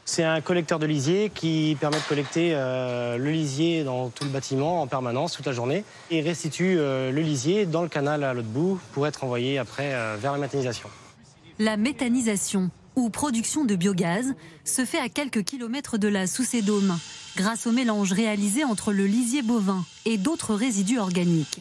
[0.04, 4.30] C'est un collecteur de lisier qui permet de collecter euh, le lisier dans tout le
[4.30, 8.34] bâtiment en permanence, toute la journée, et restitue euh, le lisier dans le canal à
[8.34, 10.88] l'autre bout pour être envoyé après euh, vers la méthanisation.
[11.58, 14.34] La méthanisation, ou production de biogaz,
[14.64, 16.98] se fait à quelques kilomètres de la Soucédôme,
[17.36, 21.60] grâce au mélange réalisé entre le lisier bovin et d'autres résidus organiques.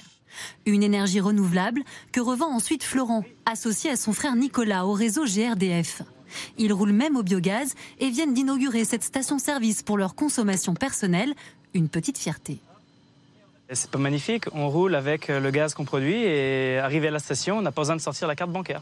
[0.66, 6.04] Une énergie renouvelable que revend ensuite Florent, associé à son frère Nicolas au réseau GRDF.
[6.58, 11.34] Ils roulent même au biogaz et viennent d'inaugurer cette station-service pour leur consommation personnelle,
[11.74, 12.60] une petite fierté.
[13.74, 17.58] C'est pas magnifique, on roule avec le gaz qu'on produit et arrivé à la station,
[17.58, 18.82] on n'a pas besoin de sortir la carte bancaire.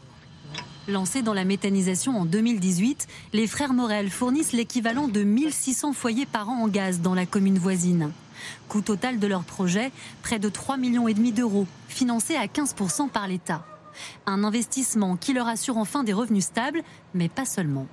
[0.90, 6.48] Lancés dans la méthanisation en 2018, les frères Morel fournissent l'équivalent de 1600 foyers par
[6.48, 8.10] an en gaz dans la commune voisine.
[8.68, 13.64] Coût total de leur projet, près de 3,5 millions d'euros, financé à 15% par l'État.
[14.26, 16.82] Un investissement qui leur assure enfin des revenus stables,
[17.14, 17.86] mais pas seulement.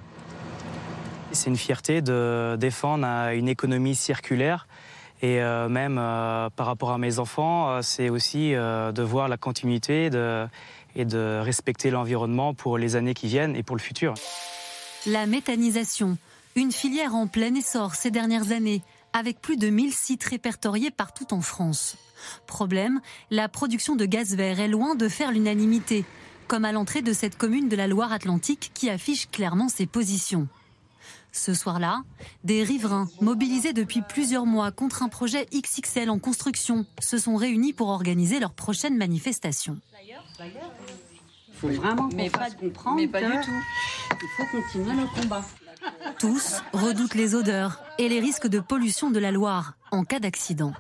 [1.31, 4.67] C'est une fierté de défendre une économie circulaire.
[5.23, 9.37] Et euh, même euh, par rapport à mes enfants, euh, c'est aussi de voir la
[9.37, 10.47] continuité de-
[10.97, 14.15] et de respecter l'environnement pour les années qui viennent et pour le futur.
[15.05, 16.17] La méthanisation,
[16.55, 18.81] une filière en plein essor ces dernières années,
[19.13, 21.97] avec plus de 1000 sites répertoriés partout en France.
[22.47, 26.03] Problème, la production de gaz vert est loin de faire l'unanimité,
[26.47, 30.47] comme à l'entrée de cette commune de la Loire-Atlantique qui affiche clairement ses positions.
[31.31, 32.01] Ce soir-là,
[32.43, 37.73] des riverains, mobilisés depuis plusieurs mois contre un projet XXL en construction, se sont réunis
[37.73, 39.77] pour organiser leur prochaine manifestation.
[40.39, 40.51] Il
[41.53, 43.51] faut vraiment qu'on fasse comprendre mais pas que du tout.
[44.11, 45.43] il faut continuer le combat.
[46.19, 50.73] Tous redoutent les odeurs et les risques de pollution de la Loire en cas d'accident.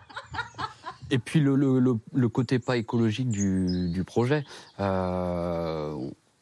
[1.09, 4.43] Et puis le, le- le- le côté pas écologique du, du projet.
[4.79, 5.95] Euh,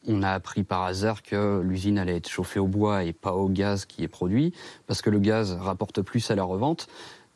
[0.06, 3.48] on a appris par hasard que l'usine allait être chauffée au bois et pas au
[3.48, 4.52] gaz qui est produit,
[4.86, 6.86] parce que le gaz rapporte plus à la revente.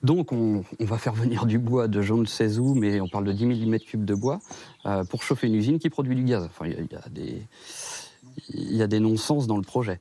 [0.02, 3.08] Donc on, on va faire venir du bois de je ne sais où, mais on
[3.08, 4.40] parle de 10 mm3 de bois,
[4.86, 6.44] euh, pour chauffer une usine qui produit du gaz.
[6.44, 7.42] Enfin, il y a- il y, a des...
[8.54, 10.00] Il y a des non-sens dans le projet.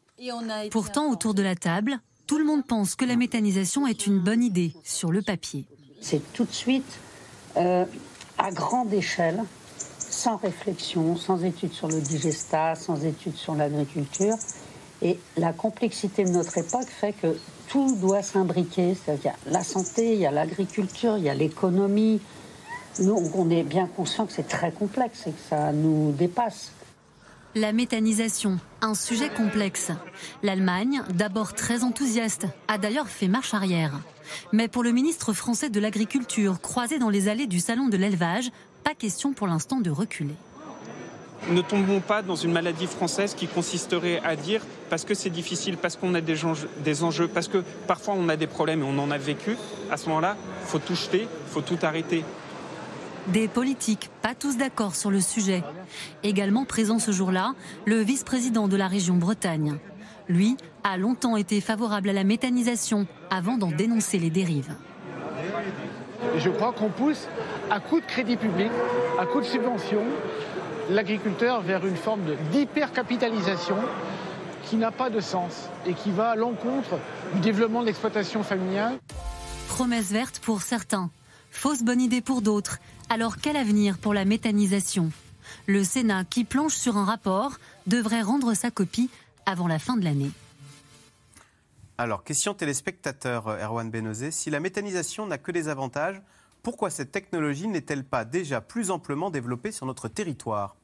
[0.71, 4.43] Pourtant, autour de la table, tout le monde pense que la méthanisation est une bonne
[4.43, 5.65] idée sur le papier.
[5.99, 6.99] C'est tout de suite
[7.57, 7.85] euh,
[8.37, 9.43] à grande échelle,
[10.19, 14.35] sans réflexion, sans études sur le digestat, sans études sur l'agriculture.
[15.01, 17.37] Et la complexité de notre époque fait que
[17.69, 18.95] tout doit s'imbriquer.
[18.95, 22.19] C'est-à-dire la santé, il y a l'agriculture, il y a l'économie.
[22.99, 26.73] Nous, on est bien conscient que c'est très complexe et que ça nous dépasse.
[27.55, 29.91] La méthanisation, un sujet complexe.
[30.43, 34.01] L'Allemagne, d'abord très enthousiaste, a d'ailleurs fait marche arrière.
[34.51, 38.51] Mais pour le ministre français de l'Agriculture, croisé dans les allées du salon de l'élevage,
[38.89, 40.33] pas question pour l'instant de reculer.
[41.51, 45.77] Ne tombons pas dans une maladie française qui consisterait à dire parce que c'est difficile,
[45.77, 48.85] parce qu'on a des enjeux, des enjeux, parce que parfois on a des problèmes et
[48.85, 49.57] on en a vécu.
[49.91, 52.25] À ce moment-là, faut tout jeter, faut tout arrêter.
[53.27, 55.63] Des politiques, pas tous d'accord sur le sujet.
[56.23, 57.53] Également présent ce jour-là,
[57.85, 59.77] le vice-président de la région Bretagne.
[60.29, 64.73] Lui a longtemps été favorable à la méthanisation avant d'en dénoncer les dérives.
[66.37, 67.27] Je crois qu'on pousse,
[67.69, 68.71] à coup de crédit public,
[69.19, 70.03] à coup de subvention,
[70.89, 73.77] l'agriculteur vers une forme d'hypercapitalisation
[74.63, 76.97] qui n'a pas de sens et qui va à l'encontre
[77.33, 78.97] du développement de l'exploitation familiale.
[79.67, 81.09] Promesse verte pour certains,
[81.51, 82.79] fausse bonne idée pour d'autres.
[83.09, 85.11] Alors quel avenir pour la méthanisation?
[85.65, 87.53] Le Sénat, qui planche sur un rapport,
[87.87, 89.09] devrait rendre sa copie
[89.45, 90.31] avant la fin de l'année.
[91.99, 94.31] Alors, question téléspectateur, euh, Erwan Benozé.
[94.31, 96.21] Si la méthanisation n'a que des avantages,
[96.63, 100.77] pourquoi cette technologie n'est-elle pas déjà plus amplement développée sur notre territoire?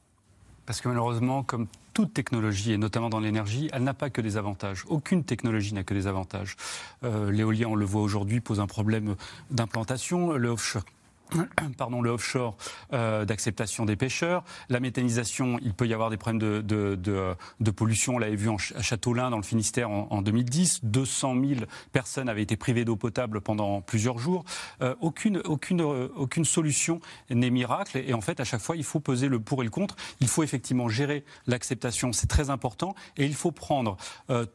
[0.66, 4.36] Parce que malheureusement, comme toute technologie, et notamment dans l'énergie, elle n'a pas que des
[4.36, 4.84] avantages.
[4.88, 6.54] Aucune technologie n'a que des avantages.
[7.02, 9.16] Euh, L'éolien, on le voit aujourd'hui, pose un problème
[9.50, 10.32] d'implantation.
[10.32, 10.84] Le offshore.
[11.78, 12.56] Pardon, le offshore
[12.92, 14.44] euh, d'acceptation des pêcheurs.
[14.68, 18.16] La méthanisation, il peut y avoir des problèmes de, de, pollution.
[18.16, 20.80] On l'avait vu en Ch- à Châteaulin, dans le Finistère, en, en 2010.
[20.84, 21.60] 200 000
[21.92, 24.44] personnes avaient été privées d'eau potable pendant plusieurs jours.
[24.82, 27.00] Euh, aucune, aucune, euh, aucune solution
[27.30, 27.98] n'est miracle.
[27.98, 29.96] Et en fait, à chaque fois, il faut peser le pour et le contre.
[30.20, 32.94] Il faut effectivement gérer l'acceptation, c'est très important.
[33.16, 33.96] Et il faut prendre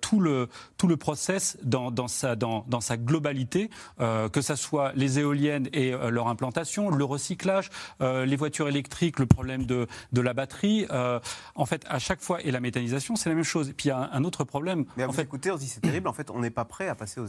[0.01, 3.69] tout, le, tout le process dans, dans, sa, dans, dans sa globalité,
[3.99, 7.69] que ce soit les éoliennes et leur implantation, le recyclage,
[8.01, 10.85] euh, les voitures électriques, le problème de, de la batterie.
[10.91, 11.19] Euh,
[11.55, 13.69] en fait, à chaque fois, et la méthanisation, c'est la même chose.
[13.69, 14.85] Et puis il y a un, un autre problème.
[14.97, 16.07] Mais à en vous fait, écouter, on se dit c'est terrible.
[16.07, 17.27] En fait, on n'est pas prêt à passer aux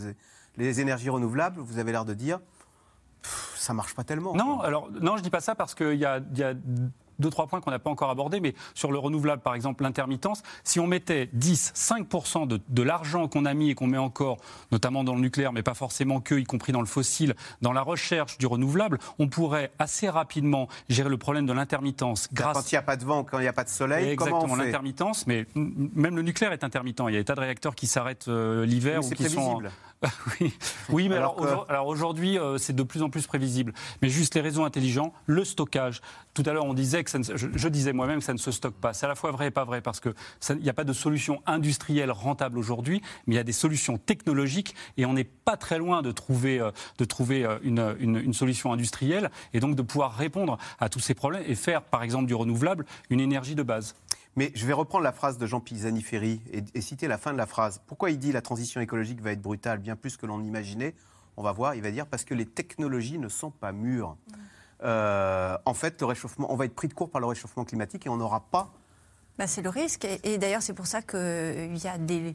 [0.56, 1.60] les énergies renouvelables.
[1.60, 2.40] Vous avez l'air de dire
[3.54, 4.34] ça marche pas tellement.
[4.34, 6.20] Non, alors non, je dis pas ça parce qu'il y y a
[7.22, 10.42] deux, trois points qu'on n'a pas encore abordés, mais sur le renouvelable, par exemple, l'intermittence,
[10.64, 14.36] si on mettait 10, 5% de, de l'argent qu'on a mis et qu'on met encore,
[14.70, 17.82] notamment dans le nucléaire, mais pas forcément que, y compris dans le fossile, dans la
[17.82, 22.74] recherche du renouvelable, on pourrait assez rapidement gérer le problème de l'intermittence grâce Quand il
[22.74, 25.46] n'y a pas de vent, quand il n'y a pas de soleil, Exactement, l'intermittence, mais
[25.54, 27.00] même le nucléaire est intermittent.
[27.08, 29.62] Il y a des tas de réacteurs qui s'arrêtent euh, l'hiver Oui, ou qui sont.
[30.40, 30.52] oui.
[30.88, 33.72] oui, mais Alors alors, que- aujourd- alors aujourd'hui, euh, c'est de plus en plus prévisible.
[34.02, 36.00] Mais juste les réseaux intelligents, le stockage.
[36.34, 38.32] Tout à l'heure, on disait que ça ne se- je, je disais moi-même que ça
[38.32, 38.92] ne se stocke pas.
[38.94, 40.84] C'est à la fois vrai et pas vrai parce que ça- il n'y a pas
[40.84, 45.24] de solution industrielle rentable aujourd'hui, mais il y a des solutions technologiques et on n'est
[45.24, 49.60] pas très loin de trouver, euh, de trouver euh, une, une- une solution industrielle et
[49.60, 53.20] donc de pouvoir répondre à tous ces problèmes et faire, par exemple, du renouvelable une
[53.20, 53.94] énergie de base.
[54.34, 57.38] Mais je vais reprendre la phrase de Jean Pisani-Ferry et, et citer la fin de
[57.38, 57.82] la phrase.
[57.86, 60.94] Pourquoi il dit la transition écologique va être brutale, bien plus que l'on imaginait
[61.36, 64.16] On va voir, il va dire parce que les technologies ne sont pas mûres.
[64.82, 68.06] Euh, en fait, le réchauffement, on va être pris de court par le réchauffement climatique
[68.06, 68.72] et on n'aura pas
[69.38, 70.04] Bah, c'est le risque.
[70.04, 72.34] Et, et d'ailleurs, c'est pour ça qu'il y a des,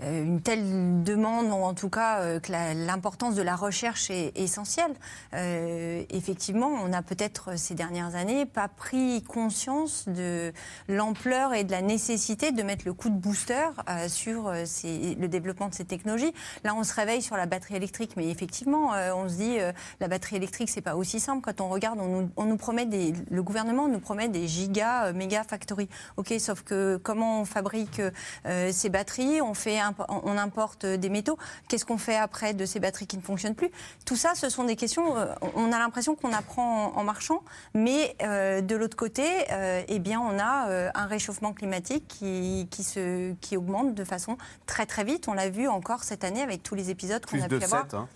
[0.00, 4.94] une telle demande, ou en tout cas euh, que l'importance de la recherche est essentielle.
[5.34, 10.52] Euh, effectivement, on a peut-être euh, ces dernières années pas pris conscience de
[10.88, 15.26] l'ampleur et de la nécessité de mettre le coup de booster euh, sur euh, le
[15.26, 16.32] développement de ces technologies.
[16.64, 19.72] Là, on se réveille sur la batterie électrique, mais effectivement, euh, on se dit euh,
[20.00, 21.42] la batterie électrique, c'est pas aussi simple.
[21.42, 22.86] Quand on regarde, on nous, promet
[23.30, 25.88] le gouvernement nous promet des giga, euh, méga factories.
[26.16, 28.00] Ok, sauf que comment on fabrique
[28.46, 29.40] euh, ces batteries?
[29.42, 31.38] On fait, imp- on importe des métaux.
[31.68, 33.70] Qu'est-ce qu'on fait après de ces batteries qui ne fonctionnent plus?
[34.04, 35.16] Tout ça, ce sont des questions.
[35.16, 37.42] euh, on a l'impression qu'on apprend en, en marchant,
[37.74, 42.68] mais euh, de l'autre côté, euh, eh bien, on a euh, un réchauffement climatique qui,
[42.70, 44.36] qui se, qui augmente de façon
[44.66, 45.28] très très vite.
[45.28, 47.82] On l'a vu encore cette année avec tous les épisodes qu'on a pu avoir.
[47.84, 48.08] 7, hein,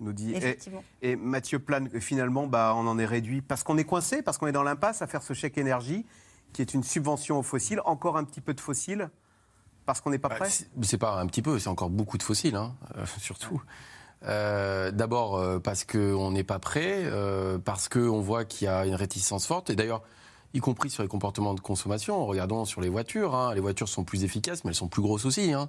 [0.00, 0.34] nous dit.
[1.02, 4.46] Et Mathieu Plane, finalement, bah, on en est réduit parce qu'on est coincé, parce qu'on
[4.46, 6.06] est dans l'impasse à faire ce chèque énergie
[6.52, 9.10] qui est une subvention aux fossiles, encore un petit peu de fossiles,
[9.88, 10.50] parce qu'on n'est pas Bah, prêt.
[10.50, 13.60] c'est- pas un petit peu, c'est encore beaucoup de fossiles, hein, euh, surtout.
[14.24, 18.84] Euh, D'abord euh, parce qu'on n'est pas prêt, euh, parce qu'on voit qu'il y a
[18.86, 20.02] une réticence forte, et d'ailleurs,
[20.54, 24.02] y compris sur les comportements de consommation, regardons sur les voitures, hein, les voitures sont
[24.04, 25.52] plus efficaces, mais elles sont plus grosses aussi.
[25.52, 25.68] hein.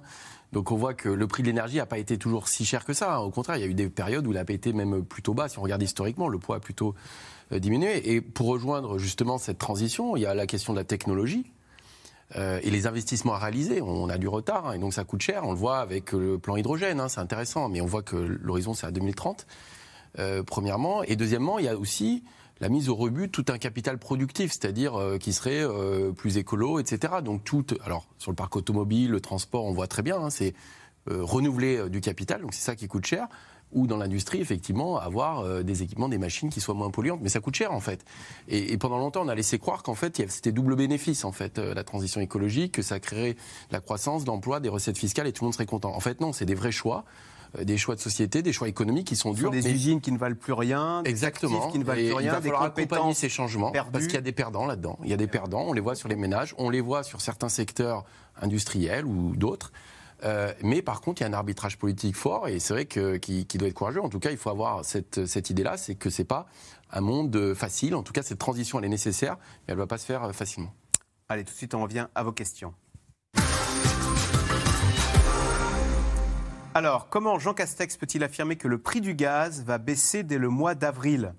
[0.52, 2.92] Donc on voit que le prix de l'énergie n'a pas été toujours si cher que
[2.92, 3.20] ça.
[3.20, 5.48] Au contraire, il y a eu des périodes où il a été même plutôt bas.
[5.48, 6.94] Si on regarde historiquement, le poids a plutôt
[7.52, 8.12] diminué.
[8.14, 11.52] Et pour rejoindre justement cette transition, il y a la question de la technologie.
[12.36, 15.20] Euh, et les investissements à réaliser, on a du retard hein, et donc ça coûte
[15.20, 15.44] cher.
[15.44, 18.72] On le voit avec le plan hydrogène, hein, c'est intéressant, mais on voit que l'horizon
[18.74, 19.46] c'est à 2030,
[20.18, 21.02] euh, premièrement.
[21.02, 22.22] Et deuxièmement, il y a aussi
[22.60, 26.78] la mise au rebut tout un capital productif, c'est-à-dire euh, qui serait euh, plus écolo,
[26.78, 27.14] etc.
[27.24, 30.54] Donc tout, alors sur le parc automobile, le transport, on voit très bien, hein, c'est
[31.10, 33.26] euh, renouveler euh, du capital, donc c'est ça qui coûte cher.
[33.72, 37.28] Ou dans l'industrie, effectivement, avoir euh, des équipements, des machines qui soient moins polluantes, mais
[37.28, 38.04] ça coûte cher en fait.
[38.48, 41.58] Et, et pendant longtemps, on a laissé croire qu'en fait, c'était double bénéfice en fait,
[41.58, 43.38] euh, la transition écologique, que ça créerait de
[43.72, 45.94] la croissance, l'emploi, des recettes fiscales et tout le monde serait content.
[45.94, 47.04] En fait, non, c'est des vrais choix,
[47.60, 49.52] euh, des choix de société, des choix économiques qui sont durs.
[49.52, 51.68] des mais- usines qui ne valent plus rien, des Exactement.
[51.70, 53.92] qui ne valent Et plus rien, il va falloir accompagner ces changements perdues.
[53.92, 54.98] parce qu'il y a des perdants là-dedans.
[55.04, 55.62] Il y a des perdants.
[55.68, 58.04] On les voit sur les ménages, on les voit sur certains secteurs
[58.42, 59.70] industriels ou d'autres.
[60.24, 63.16] Euh, mais par contre, il y a un arbitrage politique fort et c'est vrai que,
[63.16, 64.02] qui, doit être courageux.
[64.02, 66.46] En tout cas, il faut avoir cette, cette idée-là, c'est que c'est pas
[66.90, 67.94] un monde euh, facile.
[67.94, 70.24] En tout cas, cette transition, elle est nécessaire, mais elle ne va pas se faire
[70.24, 70.74] euh, facilement.
[71.28, 72.74] Allez, tout de suite, on revient à vos questions.
[76.72, 80.48] Alors, comment Jean Castex peut-il affirmer que le prix du gaz va baisser dès le
[80.48, 81.34] mois d'avril?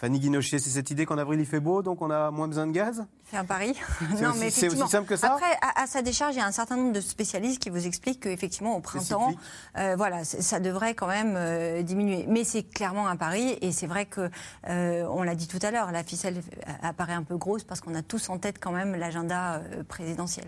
[0.00, 2.66] Fanny Guinochet, c'est cette idée qu'en avril il fait beau, donc on a moins besoin
[2.66, 3.04] de gaz?
[3.30, 3.74] C'est un pari.
[4.16, 6.46] C'est aussi- c'est aussi simple que ça Après, à, à sa décharge, il y a
[6.46, 9.34] un certain nombre de spécialistes qui vous expliquent qu'effectivement, au printemps,
[9.76, 12.24] euh, voilà, ça devrait quand même euh, diminuer.
[12.28, 14.30] Mais c'est clairement un pari, et c'est vrai que,
[14.70, 16.40] euh, on l'a dit tout à l'heure, la ficelle
[16.82, 20.46] apparaît un peu grosse parce qu'on a tous en tête quand même l'agenda présidentiel.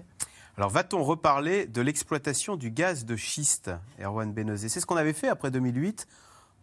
[0.58, 3.70] Alors, va-t-on reparler de l'exploitation du gaz de schiste,
[4.02, 6.06] Erwan Benezé C'est ce qu'on avait fait après 2008.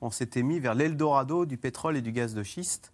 [0.01, 2.93] On s'était mis vers l'Eldorado du pétrole et du gaz de schiste.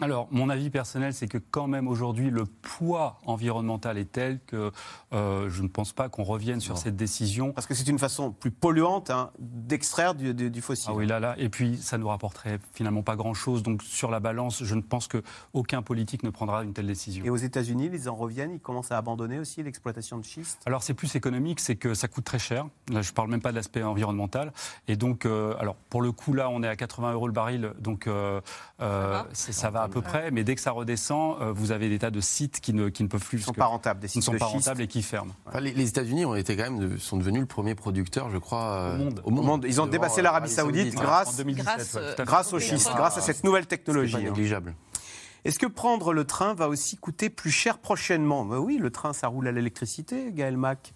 [0.00, 4.72] Alors, mon avis personnel, c'est que quand même aujourd'hui, le poids environnemental est tel que
[5.12, 7.52] euh, je ne pense pas qu'on revienne sur cette décision.
[7.52, 10.90] Parce que c'est une façon plus polluante hein, d'extraire du, du- du fossile.
[10.92, 11.36] Ah oui, là, là.
[11.38, 13.62] Et puis, ça ne nous rapporterait finalement pas grand-chose.
[13.62, 17.24] Donc, sur la balance, je ne pense qu'aucun politique ne prendra une telle décision.
[17.24, 20.60] Et aux États-Unis, ils en reviennent, ils commencent à abandonner aussi l'exploitation de schiste?
[20.66, 22.66] Alors c'est plus économique, c'est que ça coûte très cher.
[22.90, 24.52] Là, je parle même pas de l'aspect environnemental.
[24.88, 27.72] Et donc, euh, alors pour le coup là, on est à 80 euros le baril,
[27.78, 28.40] donc euh,
[28.80, 30.30] euh, ça va à peu près.
[30.30, 33.02] Mais dès que ça redescend, euh, vous avez des tas de sites qui ne, qui
[33.02, 34.46] ne peuvent plus, sont parce que- pas rentables, des qui ne sites sont de pas
[34.46, 35.32] rentables et qui ferment.
[35.46, 38.64] Enfin, les, les États-Unis ont été quand même sont devenus le premier producteur, je crois,
[38.64, 39.20] euh, Au monde.
[39.24, 39.64] Au monde.
[39.68, 42.24] Ils ont dépassé euh, l'Arabie Saoudite grâce, En 2017, Grâce, ouais, fait.
[42.24, 44.12] grâce au schiste, Ah, grâce à cette nouvelle technologie.
[44.12, 44.22] pas hein.
[44.22, 44.74] négligeable.
[45.44, 48.46] Est-ce que prendre le train va aussi coûter plus cher prochainement?
[48.46, 50.94] Ben Oui, le train, ça roule à l'électricité, Gaël Mac.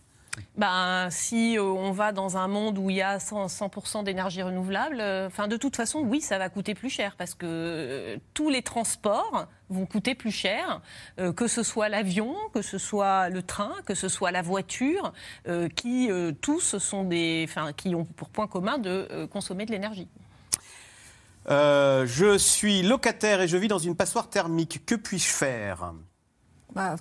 [0.57, 4.43] Ben, si euh, on va dans un monde où il y a 100%, 100 d'énergie
[4.43, 8.51] renouvelable, euh, de toute façon, oui, ça va coûter plus cher parce que euh, tous
[8.51, 10.81] les transports vont coûter plus cher,
[11.37, 15.13] que ce soit l'avion, que ce soit le train, que ce soit la voiture,
[15.77, 16.09] qui
[16.41, 20.09] tous sont des, qui ont pour point commun de consommer de l'énergie.
[21.51, 24.87] Je suis locataire et je vis dans une passoire thermique.
[24.87, 25.93] Que puis-je faire?
[26.79, 26.97] Bah,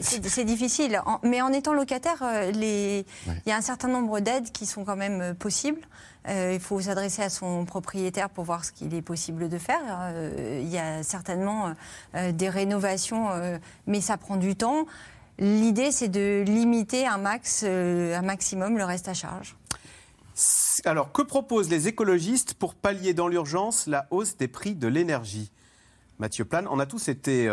[0.00, 3.04] c'est- difficile, En- mais en étant locataire, euh, il
[3.48, 5.80] y a un certain nombre d'aides qui sont quand même euh, possibles.
[6.28, 9.80] Euh, il faut s'adresser à son propriétaire pour voir ce qu'il est possible de faire.
[9.88, 11.72] Euh, il y a certainement
[12.14, 14.86] euh, des rénovations, euh, mais ça prend du temps.
[15.38, 19.56] L'idée, c'est de limiter un max, euh, un maximum le reste à charge.
[20.84, 25.50] Alors, que proposent les écologistes pour pallier dans l'urgence la hausse des prix de l'énergie?
[26.18, 27.48] Mathieu Plane, on a tous été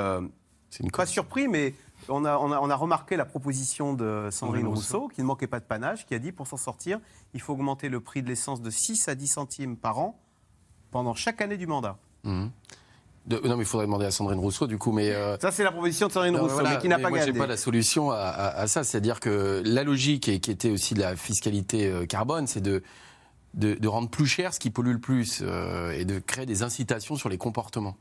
[0.94, 1.74] pas surpris, mais
[2.08, 5.48] On a, on, a, on a remarqué la proposition de Sandrine Rousseau, qui ne manquait
[5.48, 7.00] pas de panache, qui a dit pour s'en sortir,
[7.34, 10.18] il faut augmenter le prix de l'essence de 6 à 10 centimes par an
[10.92, 11.98] pendant chaque année du mandat.
[12.24, 12.52] Mhm.
[13.28, 14.92] De- non, mais il faudrait demander à Sandrine Rousseau, du coup.
[14.92, 17.10] Mais, euh, Ça, c'est la proposition de Sandrine non, Rousseau, voilà, mais qui n'a pas
[17.10, 17.32] moi, gagné.
[17.34, 18.84] j'ai pas la solution à, à- à ça.
[18.84, 22.82] C'est-à-dire que la logique, et qui était aussi de la fiscalité euh, carbone, c'est de,
[23.54, 26.64] de, de rendre plus cher ce qui pollue le plus euh, et de créer des
[26.64, 27.98] incitations sur les comportements.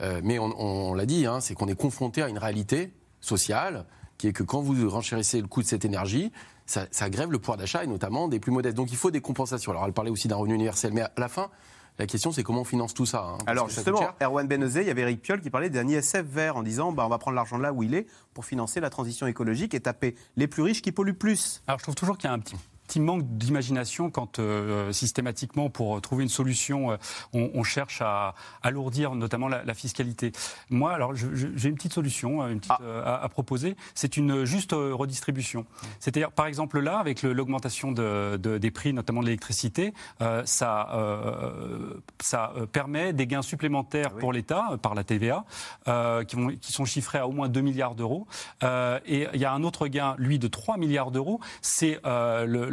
[0.00, 3.84] Euh, mais on, on l'a dit, hein, c'est qu'on est confronté à une réalité sociale
[4.16, 6.32] qui est que quand vous renchérissez le coût de cette énergie,
[6.66, 8.76] ça, ça grève le pouvoir d'achat et notamment des plus modestes.
[8.76, 9.70] Donc il faut des compensations.
[9.72, 11.50] Alors elle parlait aussi d'un revenu universel, mais à la fin,
[11.98, 13.22] la question c'est comment on finance tout ça.
[13.22, 14.00] hein, Alors ça justement.
[14.20, 17.04] Erwan Benezet, il y avait Eric Piolle qui parlait d'un ISF vert en disant bah,
[17.06, 20.14] on va prendre l'argent là où il est pour financer la transition écologique et taper
[20.36, 21.62] les plus riches qui polluent plus.
[21.66, 22.56] Alors je trouve toujours qu'il y a un petit,
[22.88, 26.96] petit manque d'imagination quand euh, systématiquement pour trouver une solution, euh,
[27.32, 30.32] on, on cherche à alourdir notamment la, la fiscalité.
[30.70, 33.76] Moi, alors j'ai une petite solution euh, une petite, euh, à, à proposer.
[33.94, 35.66] C'est une juste euh, redistribution.
[36.00, 40.88] C'est-à-dire, par exemple là, avec l'augmentation de- de- des prix, notamment de l'électricité, euh, ça,
[40.94, 45.44] euh, ça euh, permet des gains supplémentaires pour l'État euh, par la TVA,
[45.88, 48.26] euh, qui, vont- qui sont chiffrés à au moins 2 milliards d'euros.
[48.62, 51.40] Euh, et il y a un autre gain, lui, de 3 milliards d'euros.
[51.60, 52.68] C'est euh, le,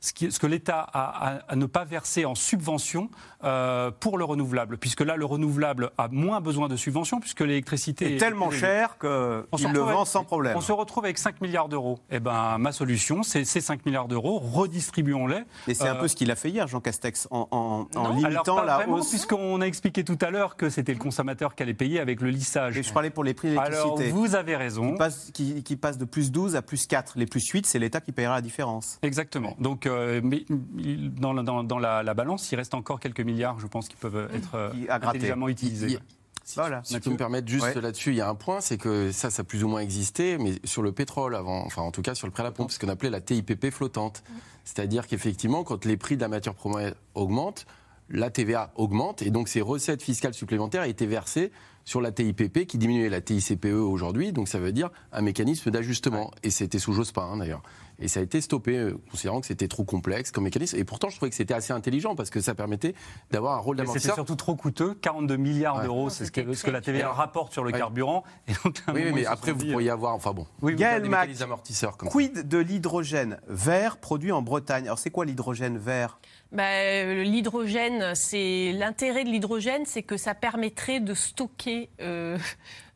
[0.00, 3.10] ce, que l'État a à, à ne pas verser en subvention
[3.44, 8.14] euh, pour le renouvelable, puisque là, le renouvelable a moins besoin de subventions, puisque l'électricité
[8.14, 10.56] est tellement cher qu'il le vend avec- sans problème.
[10.56, 11.98] On se retrouve avec 5 milliards d'euros.
[12.10, 15.42] Eh ben, ma solution, c'est ces 5 milliards d'euros, redistribuons-les.
[15.68, 18.02] Mais c'est un Euh, peu ce qu'il a fait hier, Jean Castex, en, en- en
[18.02, 19.10] non, limitant alors pas la vraiment, hausse.
[19.10, 22.30] puisqu'on a expliqué tout à l'heure que c'était le consommateur qui allait payer avec le
[22.30, 22.80] lissage.
[22.82, 24.10] Je parlais pour les prix de Alors, l'électricité.
[24.10, 24.92] vous avez raison.
[24.92, 27.12] Qui passe, qui- qui passe de plus 12 à plus 4.
[27.16, 28.98] Les plus 8, c'est l'État qui payera la différence.
[29.02, 29.54] Exactement.
[29.58, 33.33] Donc, euh, mais dans, la, dans- dans la, la balance, il reste encore quelques milliards,
[33.58, 35.86] je pense, qui peuvent être euh, Qui- intelligemment utilisés.
[35.92, 36.00] Il.
[36.46, 36.82] Si, Voilà.
[36.84, 37.80] si tu me permettre juste Ouais.
[37.80, 40.36] là-dessus, il y a un point, c'est que ça, ça a plus ou moins existé,
[40.36, 42.70] mais sur le pétrole avant, enfin en tout cas sur le prêt à la pompe,
[42.70, 44.22] ce qu'on appelait la TIPP flottante.
[44.64, 47.64] C'est-à-dire qu'effectivement, quand les prix de la matière première augmentent,
[48.10, 51.50] la TVA augmente et donc ces recettes fiscales supplémentaires étaient versées
[51.86, 56.30] sur la TIPP qui diminuait la TICPE aujourd'hui, donc ça veut dire un mécanisme d'ajustement.
[56.42, 57.62] Et c'était sous Jospin hein, d'ailleurs.
[58.00, 60.76] Et ça a été stoppé, euh, considérant que c'était trop complexe comme mécanisme.
[60.76, 62.94] Et pourtant, je trouvais que c'était assez intelligent parce que ça permettait
[63.30, 64.14] d'avoir un rôle Mais C'était d'amortisseur.
[64.16, 65.84] surtout trop coûteux, 42 milliards Ouais.
[65.84, 67.78] d'euros, c'est ce que, c'était ce que la TVA rapporte sur le Ouais.
[67.78, 68.24] carburant.
[68.48, 70.14] Et donc, Oui, moment, mais après, vous dit, pourriez avoir.
[70.14, 70.46] Enfin bon.
[70.60, 70.76] Oui, oui.
[70.76, 72.12] Gaël des Mac, mécanismes amortisseurs comme ça.
[72.12, 74.86] quid de l'hydrogène vert produit en Bretagne?
[74.86, 76.18] Alors c'est quoi l'hydrogène vert?
[76.54, 82.38] Bah, euh, l'hydrogène, c'est l'intérêt de l'hydrogène, c'est que ça permettrait de stocker euh,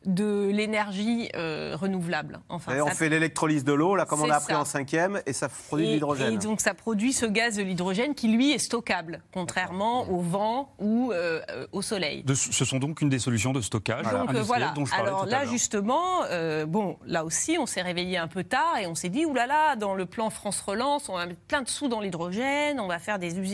[0.05, 2.39] de l'énergie euh, renouvelable.
[2.47, 4.61] Enfin, Et On ça- fait l'électrolyse de l'eau, là, comme on a appris ça.
[4.61, 6.33] en cinquième, et ça produit de l'hydrogène.
[6.33, 10.73] et donc ça produit ce gaz de l'hydrogène qui lui est stockable, contrairement au vent
[10.79, 11.41] ou euh,
[11.73, 12.23] au soleil.
[12.23, 14.71] De- ce sont donc une des solutions de stockage Donc euh, industriel voilà.
[14.73, 15.51] dont je parlais Alors tout à là l'heure.
[15.51, 19.25] justement, euh, bon, là aussi, on s'est réveillé un peu tard et on s'est dit
[19.25, 22.87] oulala, dans le plan France Relance, on va mettre plein de sous dans l'hydrogène, on
[22.87, 23.48] va faire des usines.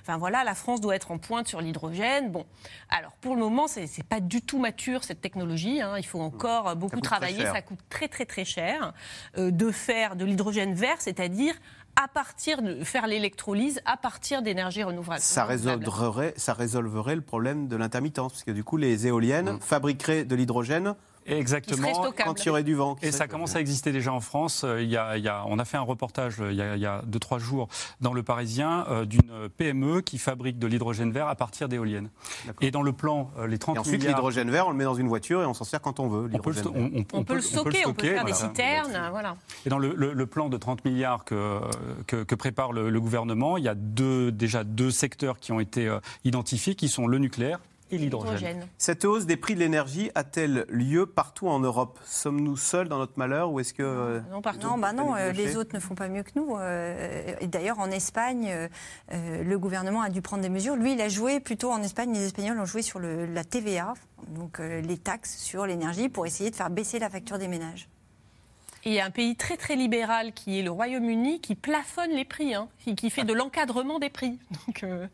[0.00, 2.30] Enfin voilà, la France doit être en pointe sur l'hydrogène.
[2.30, 2.44] Bon,
[2.88, 5.80] alors pour le moment, c'est c'est pas du tout mature cette technologie.
[5.80, 5.94] hein.
[5.98, 7.44] Il faut encore euh, beaucoup travailler.
[7.44, 8.92] Ça coûte très très très cher
[9.38, 11.54] euh, de faire de l'hydrogène vert, c'est-à-dire
[11.96, 15.20] à partir de faire l'électrolyse à partir d'énergie renouvelable.
[15.22, 20.24] Ça résolverait, ça résolverait le problème de l'intermittence, parce que du coup, les éoliennes fabriqueraient
[20.24, 20.94] de l'hydrogène
[21.26, 21.88] Exactement.
[22.24, 22.96] quand il y aurait du vent.
[23.02, 24.62] Et ça commence à exister déjà en France.
[24.64, 26.62] Euh, Il y a, il y a- on a fait un reportage euh, il y
[26.62, 27.68] a, il y a deux, trois jours
[28.00, 29.22] dans Le Parisien euh, d'une
[29.56, 32.10] PME qui fabrique de l'hydrogène vert à partir d'éoliennes.
[32.60, 34.16] Et dans le plan, euh, les 30 Et ensuite, milliards...
[34.16, 36.28] l'hydrogène vert, on le met dans une voiture et on s'en sert quand on veut.
[36.32, 39.36] On peut, le, on- on- On, peut le stocker, on peut faire des citernes, voilà.
[39.66, 41.60] Et dans le, le- le plan de 30 milliards que,
[42.06, 45.60] que, que prépare le, le gouvernement, il y a deux, déjà deux secteurs qui ont
[45.60, 47.58] été euh, identifiés, qui sont le nucléaire
[47.94, 48.66] et l'hydrogène.
[48.78, 51.98] Cette hausse des prix de l'énergie a-t-elle lieu partout en Europe?
[52.04, 53.82] Sommes-nous seuls dans notre malheur ou est-ce que...
[53.82, 56.56] euh, Non, non, bah non euh, les autres ne font pas mieux que nous.
[56.56, 58.52] euh, et d'ailleurs, en Espagne,
[59.12, 60.76] le gouvernement a dû prendre des mesures.
[60.76, 63.94] Lui, il a joué plutôt en Espagne, les Espagnols ont joué sur le- la TVA,
[64.28, 67.88] donc les taxes sur l'énergie, pour essayer de faire baisser la facture des ménages.
[68.86, 72.10] Et il y a un pays très très libéral qui est le Royaume-Uni qui plafonne
[72.10, 74.38] les prix, hein, qui, qui fait de l'encadrement des prix.
[74.66, 75.06] Donc, euh,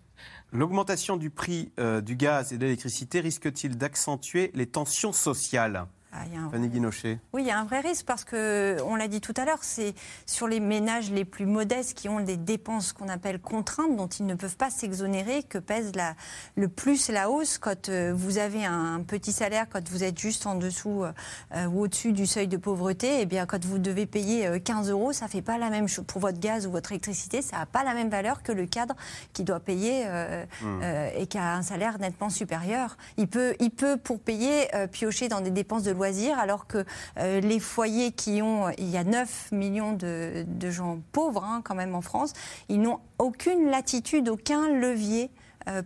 [0.53, 5.87] L'augmentation du prix euh, du gaz et de l'électricité risque-t-il d'accentuer les tensions sociales?
[6.13, 7.19] Ah, il y a un Fanny Guinochet.
[7.33, 9.63] Oui, il y a un vrai risque parce que, on l'a dit tout à l'heure,
[9.63, 9.95] c'est
[10.27, 14.27] sur les ménages les plus modestes qui ont des dépenses qu'on appelle contraintes, dont ils
[14.27, 16.15] ne peuvent pas s'exonérer, que pèse la,
[16.57, 17.59] le plus la hausse.
[17.59, 21.83] Quand euh, vous avez un petit salaire, quand vous êtes juste en dessous euh, ou
[21.83, 25.29] au-dessus du seuil de pauvreté, et bien quand vous devez payer euh, 15 euros, ça
[25.29, 27.95] fait pas la même chose pour votre gaz ou votre électricité, ça n'a pas la
[27.95, 28.95] même valeur que le cadre
[29.33, 32.97] qui doit payer euh, euh, et qui a un salaire nettement supérieur.
[33.17, 35.93] Il peut, il peut pour payer, euh, piocher dans des dépenses de
[36.39, 36.85] alors que
[37.19, 41.75] euh, les foyers qui ont, il y a 9 millions de, gens pauvres hein, quand
[41.75, 42.33] même en France,
[42.69, 45.31] ils n'ont aucune latitude, aucun levier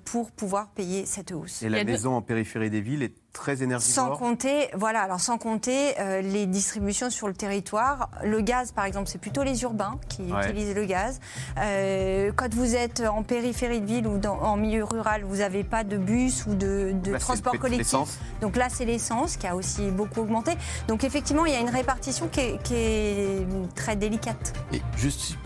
[0.05, 1.62] pour pouvoir payer cette hausse.
[1.62, 3.95] Et la maison en périphérie des villes est très énergivore.
[3.95, 8.09] Sans compter, voilà, alors sans compter euh, les distributions sur le territoire.
[8.22, 11.20] Le gaz, par exemple, c'est plutôt les urbains qui utilisent le gaz.
[11.59, 15.64] Euh, quand vous êtes en périphérie de ville ou dans, en milieu rural, vous n'avez
[15.64, 18.18] pas de bus ou de, transport collectif.
[18.41, 20.53] Donc là, c'est l'essence qui a aussi beaucoup augmenté.
[20.89, 24.55] Donc effectivement, il y a une répartition qui est, très délicate.
[24.72, 25.37] Et juste, si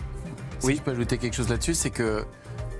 [0.63, 0.75] oui.
[0.77, 2.25] je peux ajouter quelque chose là-dessus, c'est que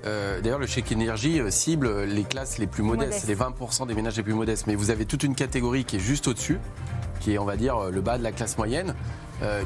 [0.05, 3.93] euh, d'ailleurs, le chèque énergie euh, cible les classes les plus modestes, les 20% des
[3.93, 4.67] ménages les plus modestes.
[4.67, 6.59] Mais vous avez toute une catégorie qui est juste au-dessus,
[7.19, 8.93] qui est, on va dire, euh, le bas de la classe moyenne.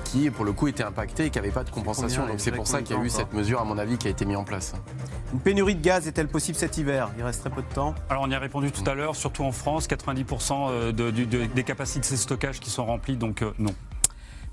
[0.04, 2.28] qui pour le coup était impacté et qui n'avait pas de compensation.
[2.28, 4.12] Donc c'est pour ça qu'il y a eu cette mesure, à mon avis, qui a
[4.12, 4.74] été mise en place.
[5.34, 7.10] Une pénurie de gaz est-elle possible cet hiver?
[7.18, 7.96] Il reste très peu de temps.
[8.08, 12.20] Alors on y a répondu tout à l'heure, surtout en France, 90% des capacités de
[12.20, 13.74] stockage qui sont remplies, donc non.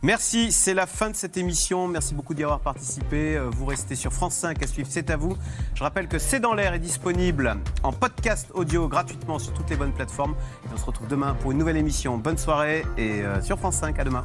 [0.03, 1.87] Merci, c'est la fin de cette émission.
[1.87, 3.37] Merci beaucoup d'y avoir participé.
[3.37, 5.37] Euh, vous restez sur France 5 à suivre, c'est à vous.
[5.75, 9.77] Je rappelle que C'est dans l'air est disponible en podcast audio gratuitement sur toutes les
[9.77, 10.35] bonnes plateformes.
[10.65, 12.17] Et on se retrouve demain pour une nouvelle émission.
[12.17, 14.25] Bonne soirée et euh, sur France 5, à demain.